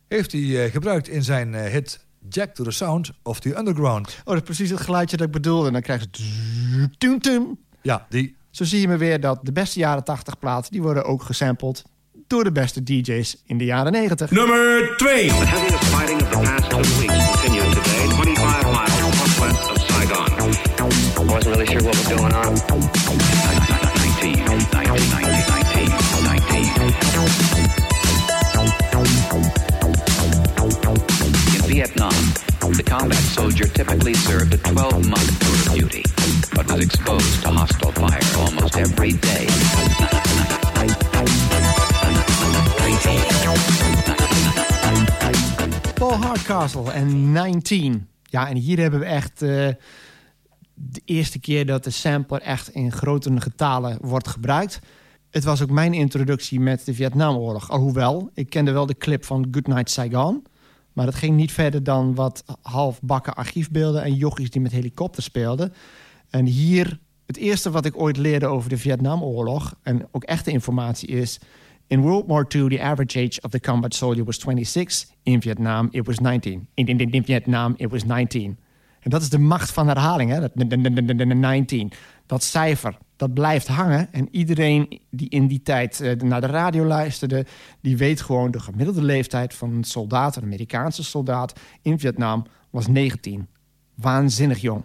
[0.08, 4.08] Heeft hij eh, gebruikt in zijn eh, hit Jack to the Sound of the Underground.
[4.08, 5.68] Oh, dat is precies het geluidje dat ik bedoelde.
[5.68, 7.56] En dan krijg je...
[7.82, 8.36] Ja, die.
[8.52, 10.72] Zo zie je me weer dat de beste jaren 80 platen...
[10.72, 11.84] die worden ook gesampled
[12.28, 14.32] door de beste DJ's in de jaren 90.
[14.32, 15.28] Nummer 2.
[15.28, 20.26] The heaviest fighting of the past two weeks continued today, 25 miles northwest of Saigon.
[21.20, 22.54] I wasn't really sure what was going on.
[24.22, 25.92] 19, 19, 19, 19,
[31.04, 31.37] 19.
[31.68, 32.14] Vietnam,
[32.60, 36.04] the combat soldier typically served a 12-month tour of duty,
[36.56, 39.48] but was exposed to hostile fire almost every day.
[45.94, 48.08] Paul Hardcastle en 19.
[48.24, 49.50] Ja, en hier hebben we echt eh,
[50.74, 54.80] de eerste keer dat de sampler echt in grotere getalen wordt gebruikt.
[55.30, 57.70] Het was ook mijn introductie met de Vietnamoorlog.
[57.70, 60.44] Alhoewel, ik kende wel de clip van Goodnight Saigon.
[60.98, 64.04] Maar dat ging niet verder dan wat halfbakken archiefbeelden...
[64.04, 65.74] en jochies die met helikopters speelden.
[66.30, 69.76] En hier, het eerste wat ik ooit leerde over de Vietnamoorlog...
[69.84, 71.40] en ook echte informatie is...
[71.88, 75.06] In World War II, the average age of the combat soldier was 26.
[75.24, 76.68] In Vietnam, it was 19.
[76.74, 78.58] In, in, in Vietnam, it was 19.
[79.00, 80.40] En dat is de macht van herhaling, hè?
[80.40, 81.92] Dat, de- de- de- de- de- de 19.
[82.26, 84.14] Dat cijfer, dat blijft hangen.
[84.14, 87.46] En iedereen die in die tijd eh, naar de radio luisterde...
[87.82, 90.36] die weet gewoon de gemiddelde leeftijd van een soldaat...
[90.36, 93.48] een Amerikaanse soldaat in Vietnam was 19.
[93.96, 94.84] Waanzinnig jong.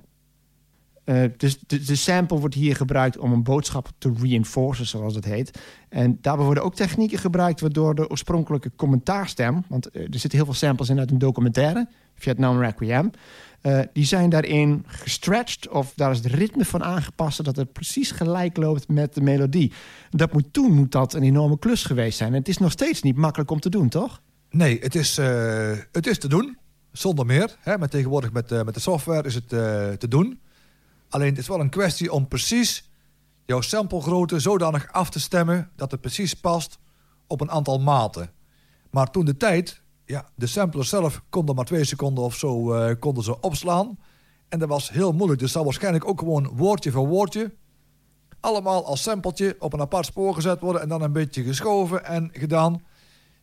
[1.04, 5.60] Eh, dus de, sample wordt hier gebruikt om een boodschap te reinforcen, zoals het heet.
[5.88, 9.64] En daarbij worden ook technieken gebruikt waardoor de oorspronkelijke commentaarstem...
[9.68, 13.10] want eh, er zitten heel veel samples in uit een documentaire, Vietnam Requiem...
[13.62, 17.36] eh, die zijn daarin gestretched of daar is het ritme van aangepast...
[17.36, 19.72] zodat het precies gelijk loopt met de melodie.
[20.10, 22.32] Dat moet toen moet dat een enorme klus geweest zijn.
[22.32, 24.20] En het is nog steeds niet makkelijk om te doen, toch?
[24.50, 26.58] Nee, het is, eh, het is te doen,
[26.92, 27.56] zonder meer.
[27.60, 29.48] Hè, met tegenwoordig met, eh, met de software is het
[29.98, 30.40] te doen.
[31.08, 32.90] Alleen het is wel een kwestie om precies
[33.46, 35.70] jouw samplegrootte zodanig af te stemmen...
[35.76, 36.78] dat het precies past
[37.26, 38.30] op een aantal maten.
[38.90, 39.81] Maar toen de tijd,
[40.12, 43.98] ja, de samplers zelf konden maar twee seconden of zo eh, konden ze opslaan.
[44.48, 45.40] En dat was heel moeilijk.
[45.40, 47.52] Dus zal waarschijnlijk ook gewoon woordje voor woordje...
[48.40, 50.82] allemaal als sampletje op een apart spoor gezet worden...
[50.82, 52.82] en dan een beetje geschoven en gedaan...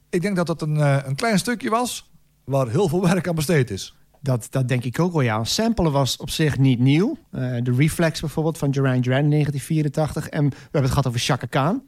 [0.09, 2.11] Ik denk dat het een, eh, een klein stukje was
[2.43, 3.95] waar heel veel werk aan besteed is.
[4.21, 5.43] Dat, dat denk ik ook wel, ja.
[5.43, 7.17] Samplen was op zich niet nieuw.
[7.31, 10.29] Eh, de Reflex bijvoorbeeld van Duran Duran in 1984.
[10.29, 11.83] En we hebben het gehad over Chaka Khan.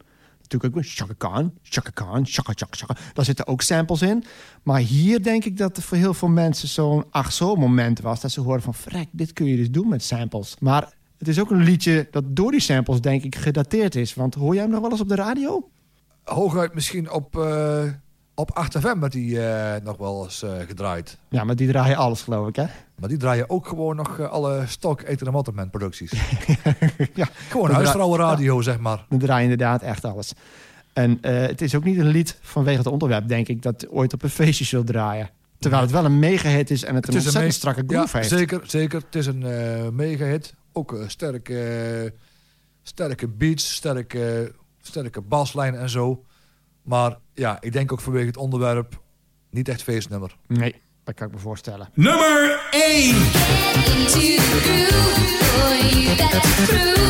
[0.51, 2.95] Natuurlijk ook Chaka Khan, Chaka Khan, Chaka Chaka.
[3.13, 4.23] Daar zitten ook samples in.
[4.63, 8.21] Maar hier denk ik dat er voor heel veel mensen zo'n ach zo moment was...
[8.21, 10.55] dat ze hoorden van, frek, dit kun je dus doen met samples.
[10.59, 14.13] Maar het is ook een liedje dat door die samples denk ik gedateerd is.
[14.13, 15.69] Want hoor jij hem nog wel eens op de radio?
[16.23, 17.83] Hooguit misschien op, eh
[18.35, 21.17] op 8FM werd die eh, nog wel eens eh, gedraaid.
[21.29, 22.65] Ja, maar die draaien alles geloof ik, hè?
[22.95, 26.11] Maar die draaien ook gewoon nog eh, alle stock Eten en producties.
[27.13, 29.05] ja, Gewoon huisvrouwenradio, zeg maar.
[29.09, 30.33] Dan draai je inderdaad echt alles.
[30.93, 34.23] En het is ook niet een lied vanwege het onderwerp, denk ik, dat ooit op
[34.23, 35.29] een feestje zult draaien.
[35.59, 38.29] Terwijl het wel een mega-hit is en het, een ontzettend strakke groove ja, heeft.
[38.29, 39.01] Zeker, zeker.
[39.05, 40.53] Het is een eh mega hit.
[40.71, 42.13] Ook een sterke,
[42.83, 44.51] sterke beats, sterke,
[44.81, 46.23] sterke baslijn en zo.
[46.83, 49.01] Maar ja, ik denk ook vanwege het onderwerp
[49.49, 50.35] niet echt feestnummer.
[50.47, 51.89] Nee, dat kan ik me voorstellen.
[51.93, 53.09] Nummer 1.
[53.09, 57.01] Into the groove, boy, you got to prove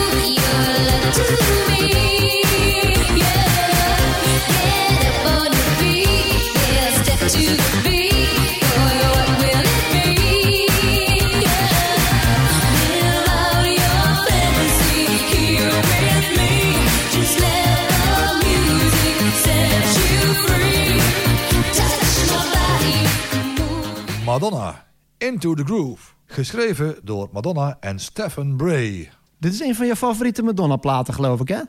[24.41, 24.87] Madonna,
[25.17, 26.13] Into the Groove.
[26.25, 29.11] Geschreven door Madonna en Stephen Bray.
[29.39, 31.61] Dit is een van je favoriete Madonna-platen, geloof ik, hè?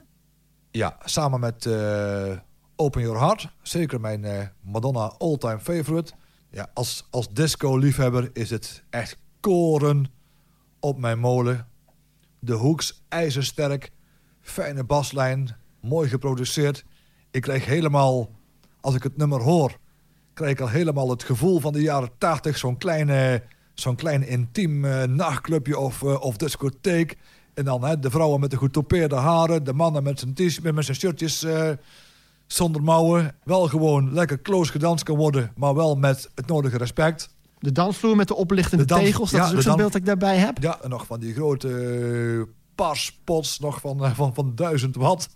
[0.71, 2.39] Ja, samen met eh,
[2.77, 3.49] Open Your Heart.
[3.63, 6.13] Zeker mijn eh, Madonna all-time favorite.
[6.51, 10.13] Ja, als, als disco-liefhebber is het echt koren
[10.81, 11.69] op mijn molen.
[12.39, 13.91] De hoeks ijzersterk,
[14.41, 16.85] fijne baslijn, mooi geproduceerd.
[17.31, 18.31] Ik krijg helemaal,
[18.81, 19.81] als ik het nummer hoor,
[20.35, 22.59] krijg ik al helemaal het gevoel van de jaren 80.
[22.59, 23.43] Zo'n kleine,
[23.75, 27.17] zo'n klein intiem eh, nachtclubje of, eh, of discotheek.
[27.55, 30.97] En dan hè, de vrouwen met de getoupeerde haren, de mannen met zijn, met zijn
[30.97, 31.71] shirtjes eh,
[32.47, 33.35] zonder mouwen.
[33.45, 37.29] Wel gewoon lekker close gedanst kan worden, maar wel met het nodige respect.
[37.59, 40.01] De dansvloer met de oplichtende De dans- tegels, dat ja, is ook zo'n beeld dat
[40.01, 40.63] ik daarbij heb.
[40.63, 45.29] Ja, en nog van die grote parspots, nog van, van, van 1000 watt.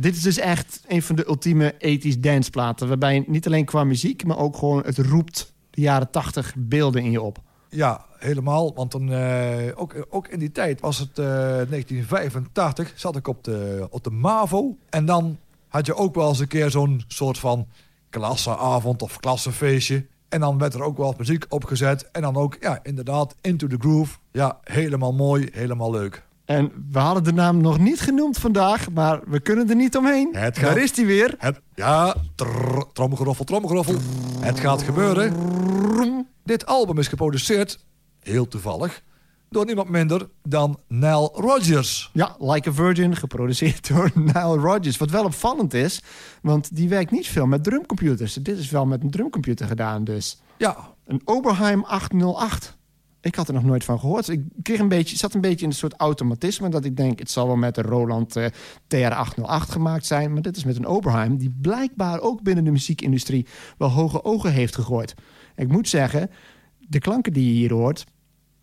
[0.00, 2.88] Dit is dus echt een van de ultieme 80s danceplaten.
[2.88, 7.10] Waarbij niet alleen qua muziek, maar ook gewoon het roept de jaren 80 beelden in
[7.10, 7.38] je op.
[7.68, 8.74] Ja, helemaal.
[8.74, 13.44] Want dan, eh, ook, ook in die tijd was het eh 1985, zat ik op
[13.44, 14.76] de, op de MAVO.
[14.88, 15.38] En dan
[15.68, 17.66] had je ook wel eens een keer zo'n soort van
[18.10, 20.06] klasseavond of klassefeestje.
[20.28, 22.10] En dan werd er ook wel muziek opgezet.
[22.10, 24.18] En dan ook, ja, inderdaad, Into the Groove.
[24.32, 26.28] Ja, helemaal mooi, helemaal leuk.
[26.50, 30.28] En we hadden de naam nog niet genoemd vandaag, maar we kunnen er niet omheen.
[30.36, 31.34] Het Daar is hij weer.
[31.38, 33.94] Het, ja, trrr, tromgeroffel, tromgeroffel.
[34.40, 36.26] Het gaat gebeuren.
[36.44, 37.84] Dit album is geproduceerd,
[38.20, 39.02] heel toevallig,
[39.48, 42.10] door niemand minder dan Nile Rodgers.
[42.12, 44.96] Ja, Like a Virgin, geproduceerd door Nile Rodgers.
[44.96, 46.02] Wat wel opvallend is,
[46.42, 48.34] want die werkt niet veel met drumcomputers.
[48.34, 50.40] Dit is wel met een drumcomputer gedaan, dus.
[50.56, 50.76] Ja,
[51.06, 52.78] Een Oberheim 808.
[53.22, 54.28] Ik had er nog nooit van gehoord.
[54.28, 56.68] Ik kreeg een beetje, zat een beetje in een soort automatisme...
[56.68, 58.46] dat ik denk, het zal wel met een Roland eh,
[58.94, 60.32] TR-808 gemaakt zijn...
[60.32, 61.36] maar dit is met een Oberheim...
[61.36, 63.46] die blijkbaar ook binnen de muziekindustrie...
[63.78, 65.14] wel hoge ogen heeft gegooid.
[65.56, 66.30] Ik moet zeggen,
[66.78, 68.04] de klanken die je hier hoort...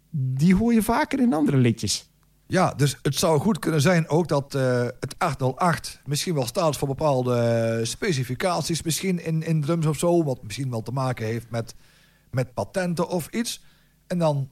[0.09, 2.09] die hoor je vaker in andere liedjes.
[2.47, 6.77] ja, dus het zou goed kunnen zijn ook dat eh, het 808 misschien wel staat
[6.77, 11.49] voor bepaalde specificaties, misschien in, in drums of zo, wat misschien wel te maken heeft
[11.49, 11.75] met,
[12.31, 13.61] met patenten of iets.
[14.07, 14.49] En dan,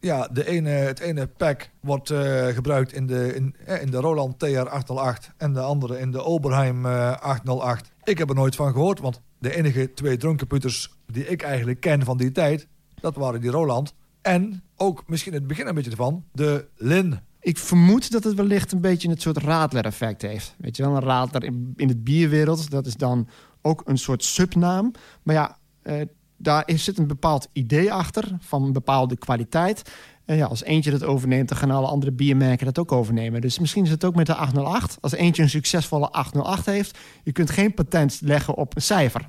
[0.00, 3.96] ja, de ene, het ene pack wordt eh, gebruikt in de, in, eh, in de
[3.96, 7.92] Roland TR-808 en de andere in de Oberheim eh, 808.
[8.04, 12.04] Ik heb er nooit van gehoord, want de enige twee drumcomputers die ik eigenlijk ken
[12.04, 12.66] van die tijd,
[13.00, 13.94] dat waren die Roland.
[14.22, 17.20] En ook misschien het begin een beetje ervan, de Lin.
[17.40, 20.54] Ik vermoed dat het wellicht een beetje het soort Radler-effect heeft.
[20.58, 23.28] Weet je wel, een Radler in, in het bierwereld, dat is dan
[23.62, 24.92] ook een soort subnaam.
[25.22, 26.00] Maar ja, eh,
[26.38, 29.82] daar zit een bepaald idee achter van een bepaalde kwaliteit.
[30.24, 33.40] En ja, als eentje dat overneemt, dan gaan alle andere biermerken dat ook overnemen.
[33.40, 34.98] Dus misschien is het ook met de 808.
[35.00, 39.26] Als eentje een succesvolle 808 heeft, je kunt geen patent leggen op een cijfer.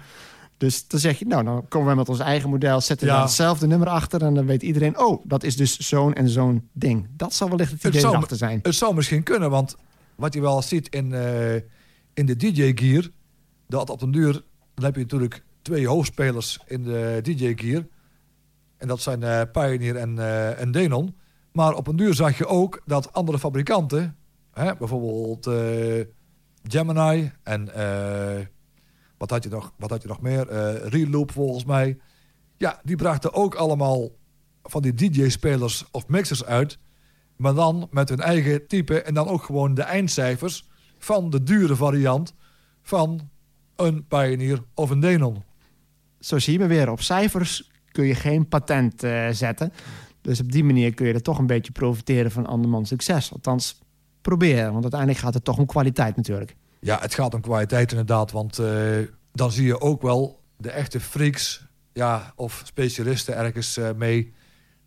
[0.57, 3.18] Dus dan zeg je, nou, dan komen we met ons eigen model, zetten we Ja.
[3.20, 4.22] daar hetzelfde nummer achter...
[4.22, 7.07] en dan weet iedereen, oh, dat is dus zo'n en zo'n ding.
[7.18, 8.60] Dat zal wellicht het idee zou, erachter zijn.
[8.62, 9.76] het zou misschien kunnen, want
[10.16, 11.55] wat je wel ziet in, eh,
[12.14, 13.07] in de DJ-gear...
[13.68, 14.34] dat op den duur,
[14.76, 17.86] dan heb je natuurlijk twee hoofdspelers in de DJ-gear.
[18.78, 21.16] En dat zijn eh, Pioneer en, eh, en Denon.
[21.51, 24.18] Maar op een duur zag je ook dat andere fabrikanten...
[24.51, 26.05] Hè, bijvoorbeeld eh,
[26.64, 27.66] Gemini en...
[29.18, 30.51] wat had je nog, wat had je nog meer?
[30.88, 31.97] Reloop volgens mij.
[32.57, 34.10] Ja, die brachten ook allemaal
[34.64, 36.80] van die DJ-spelers of mixers uit.
[37.36, 41.76] Maar dan met hun eigen type en dan ook gewoon de eindcijfers van de dure
[41.76, 42.34] variant
[42.82, 43.30] van
[43.76, 45.43] een Pioneer of een Denon.
[46.20, 49.74] Zo zie je maar weer, op cijfers kun je geen patent eh, zetten.
[50.22, 53.34] Dus op die manier kun je er toch een beetje profiteren van andermans succes.
[53.34, 53.80] Althans,
[54.22, 56.55] proberen, want uiteindelijk gaat het toch om kwaliteit natuurlijk.
[56.80, 58.97] Ja, het gaat om kwaliteit inderdaad, want eh,
[59.32, 64.34] dan zie je ook wel de echte freaks ja, of specialisten ergens eh, mee.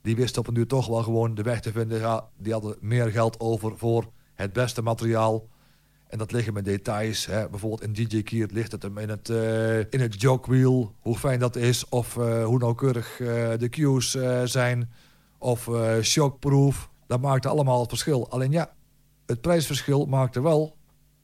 [0.02, 1.98] Die wisten op een duur toch wel gewoon de weg te vinden.
[1.98, 5.48] Ja, die hadden meer geld over voor het beste materiaal.
[6.12, 7.26] En dat liggen met details.
[7.26, 7.48] Hè.
[7.48, 10.94] Bijvoorbeeld in DJ Keert ligt het hem in het, eh, in het jogwheel.
[11.00, 11.88] Hoe fijn dat is.
[11.88, 14.10] Of eh, hoe nauwkeurig eh, de cues
[14.44, 14.90] zijn.
[15.38, 15.70] Of
[16.02, 16.90] shockproof.
[17.06, 18.30] Dat maakt allemaal het verschil.
[18.30, 18.72] Alleen ja,
[19.26, 20.76] het prijsverschil maakte wel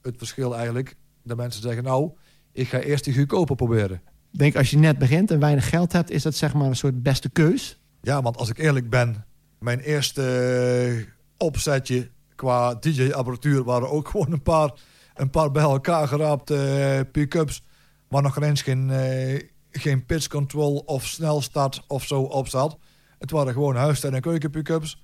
[0.02, 0.96] het verschil eigenlijk.
[1.24, 2.10] Dat mensen zeggen, nou,
[2.52, 4.02] ik ga eerst die goedkoper proberen.
[4.32, 6.76] Ik denk als je net begint en weinig geld hebt, is dat zeg maar een
[6.76, 7.80] soort beste keus.
[8.00, 9.26] Ja, want als ik eerlijk ben,
[9.58, 14.70] mijn eerste opzetje qua DJ-apparatuur waren ook gewoon een paar,
[15.14, 17.64] een paar bij elkaar geraapte eh, pick-ups.
[18.08, 22.78] Waar nog eens geen, eh, geen pitch control of snelstart of zo op zat.
[23.18, 25.02] Het waren gewoon huistuin- en keuken pick-ups.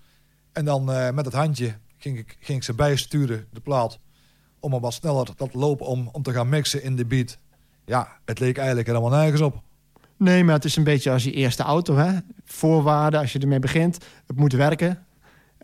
[0.52, 3.98] En dan eh, met het handje ging ik, ging ik ze bijsturen, de plaat.
[4.60, 7.38] Om maar wat sneller dat lopen om, om te gaan mixen in de beat.
[7.84, 9.62] Ja, het leek eigenlijk helemaal nergens op.
[10.16, 11.96] Nee, maar het is een beetje als je eerste auto.
[11.96, 12.18] Hè?
[12.44, 15.03] Voorwaarden, als je ermee begint, het moet werken.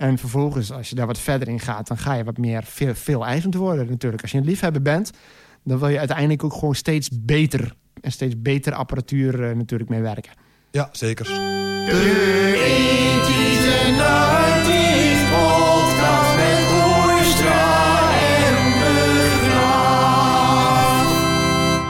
[0.00, 2.94] En vervolgens, als je daar wat verder in gaat, dan ga je wat meer veel,
[2.94, 4.22] veel eisend worden natuurlijk.
[4.22, 5.10] Als je een liefhebber bent,
[5.64, 10.00] dan wil je uiteindelijk ook gewoon steeds beter en steeds beter apparatuur eh, natuurlijk mee
[10.00, 10.32] werken.
[10.70, 11.26] Ja, zeker.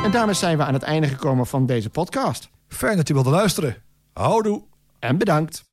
[0.05, 2.49] En daarmee zijn we aan het einde gekomen van deze podcast.
[2.69, 3.77] Fijn dat je wilde luisteren.
[4.13, 4.63] Houdoe.
[4.99, 5.70] En bedankt.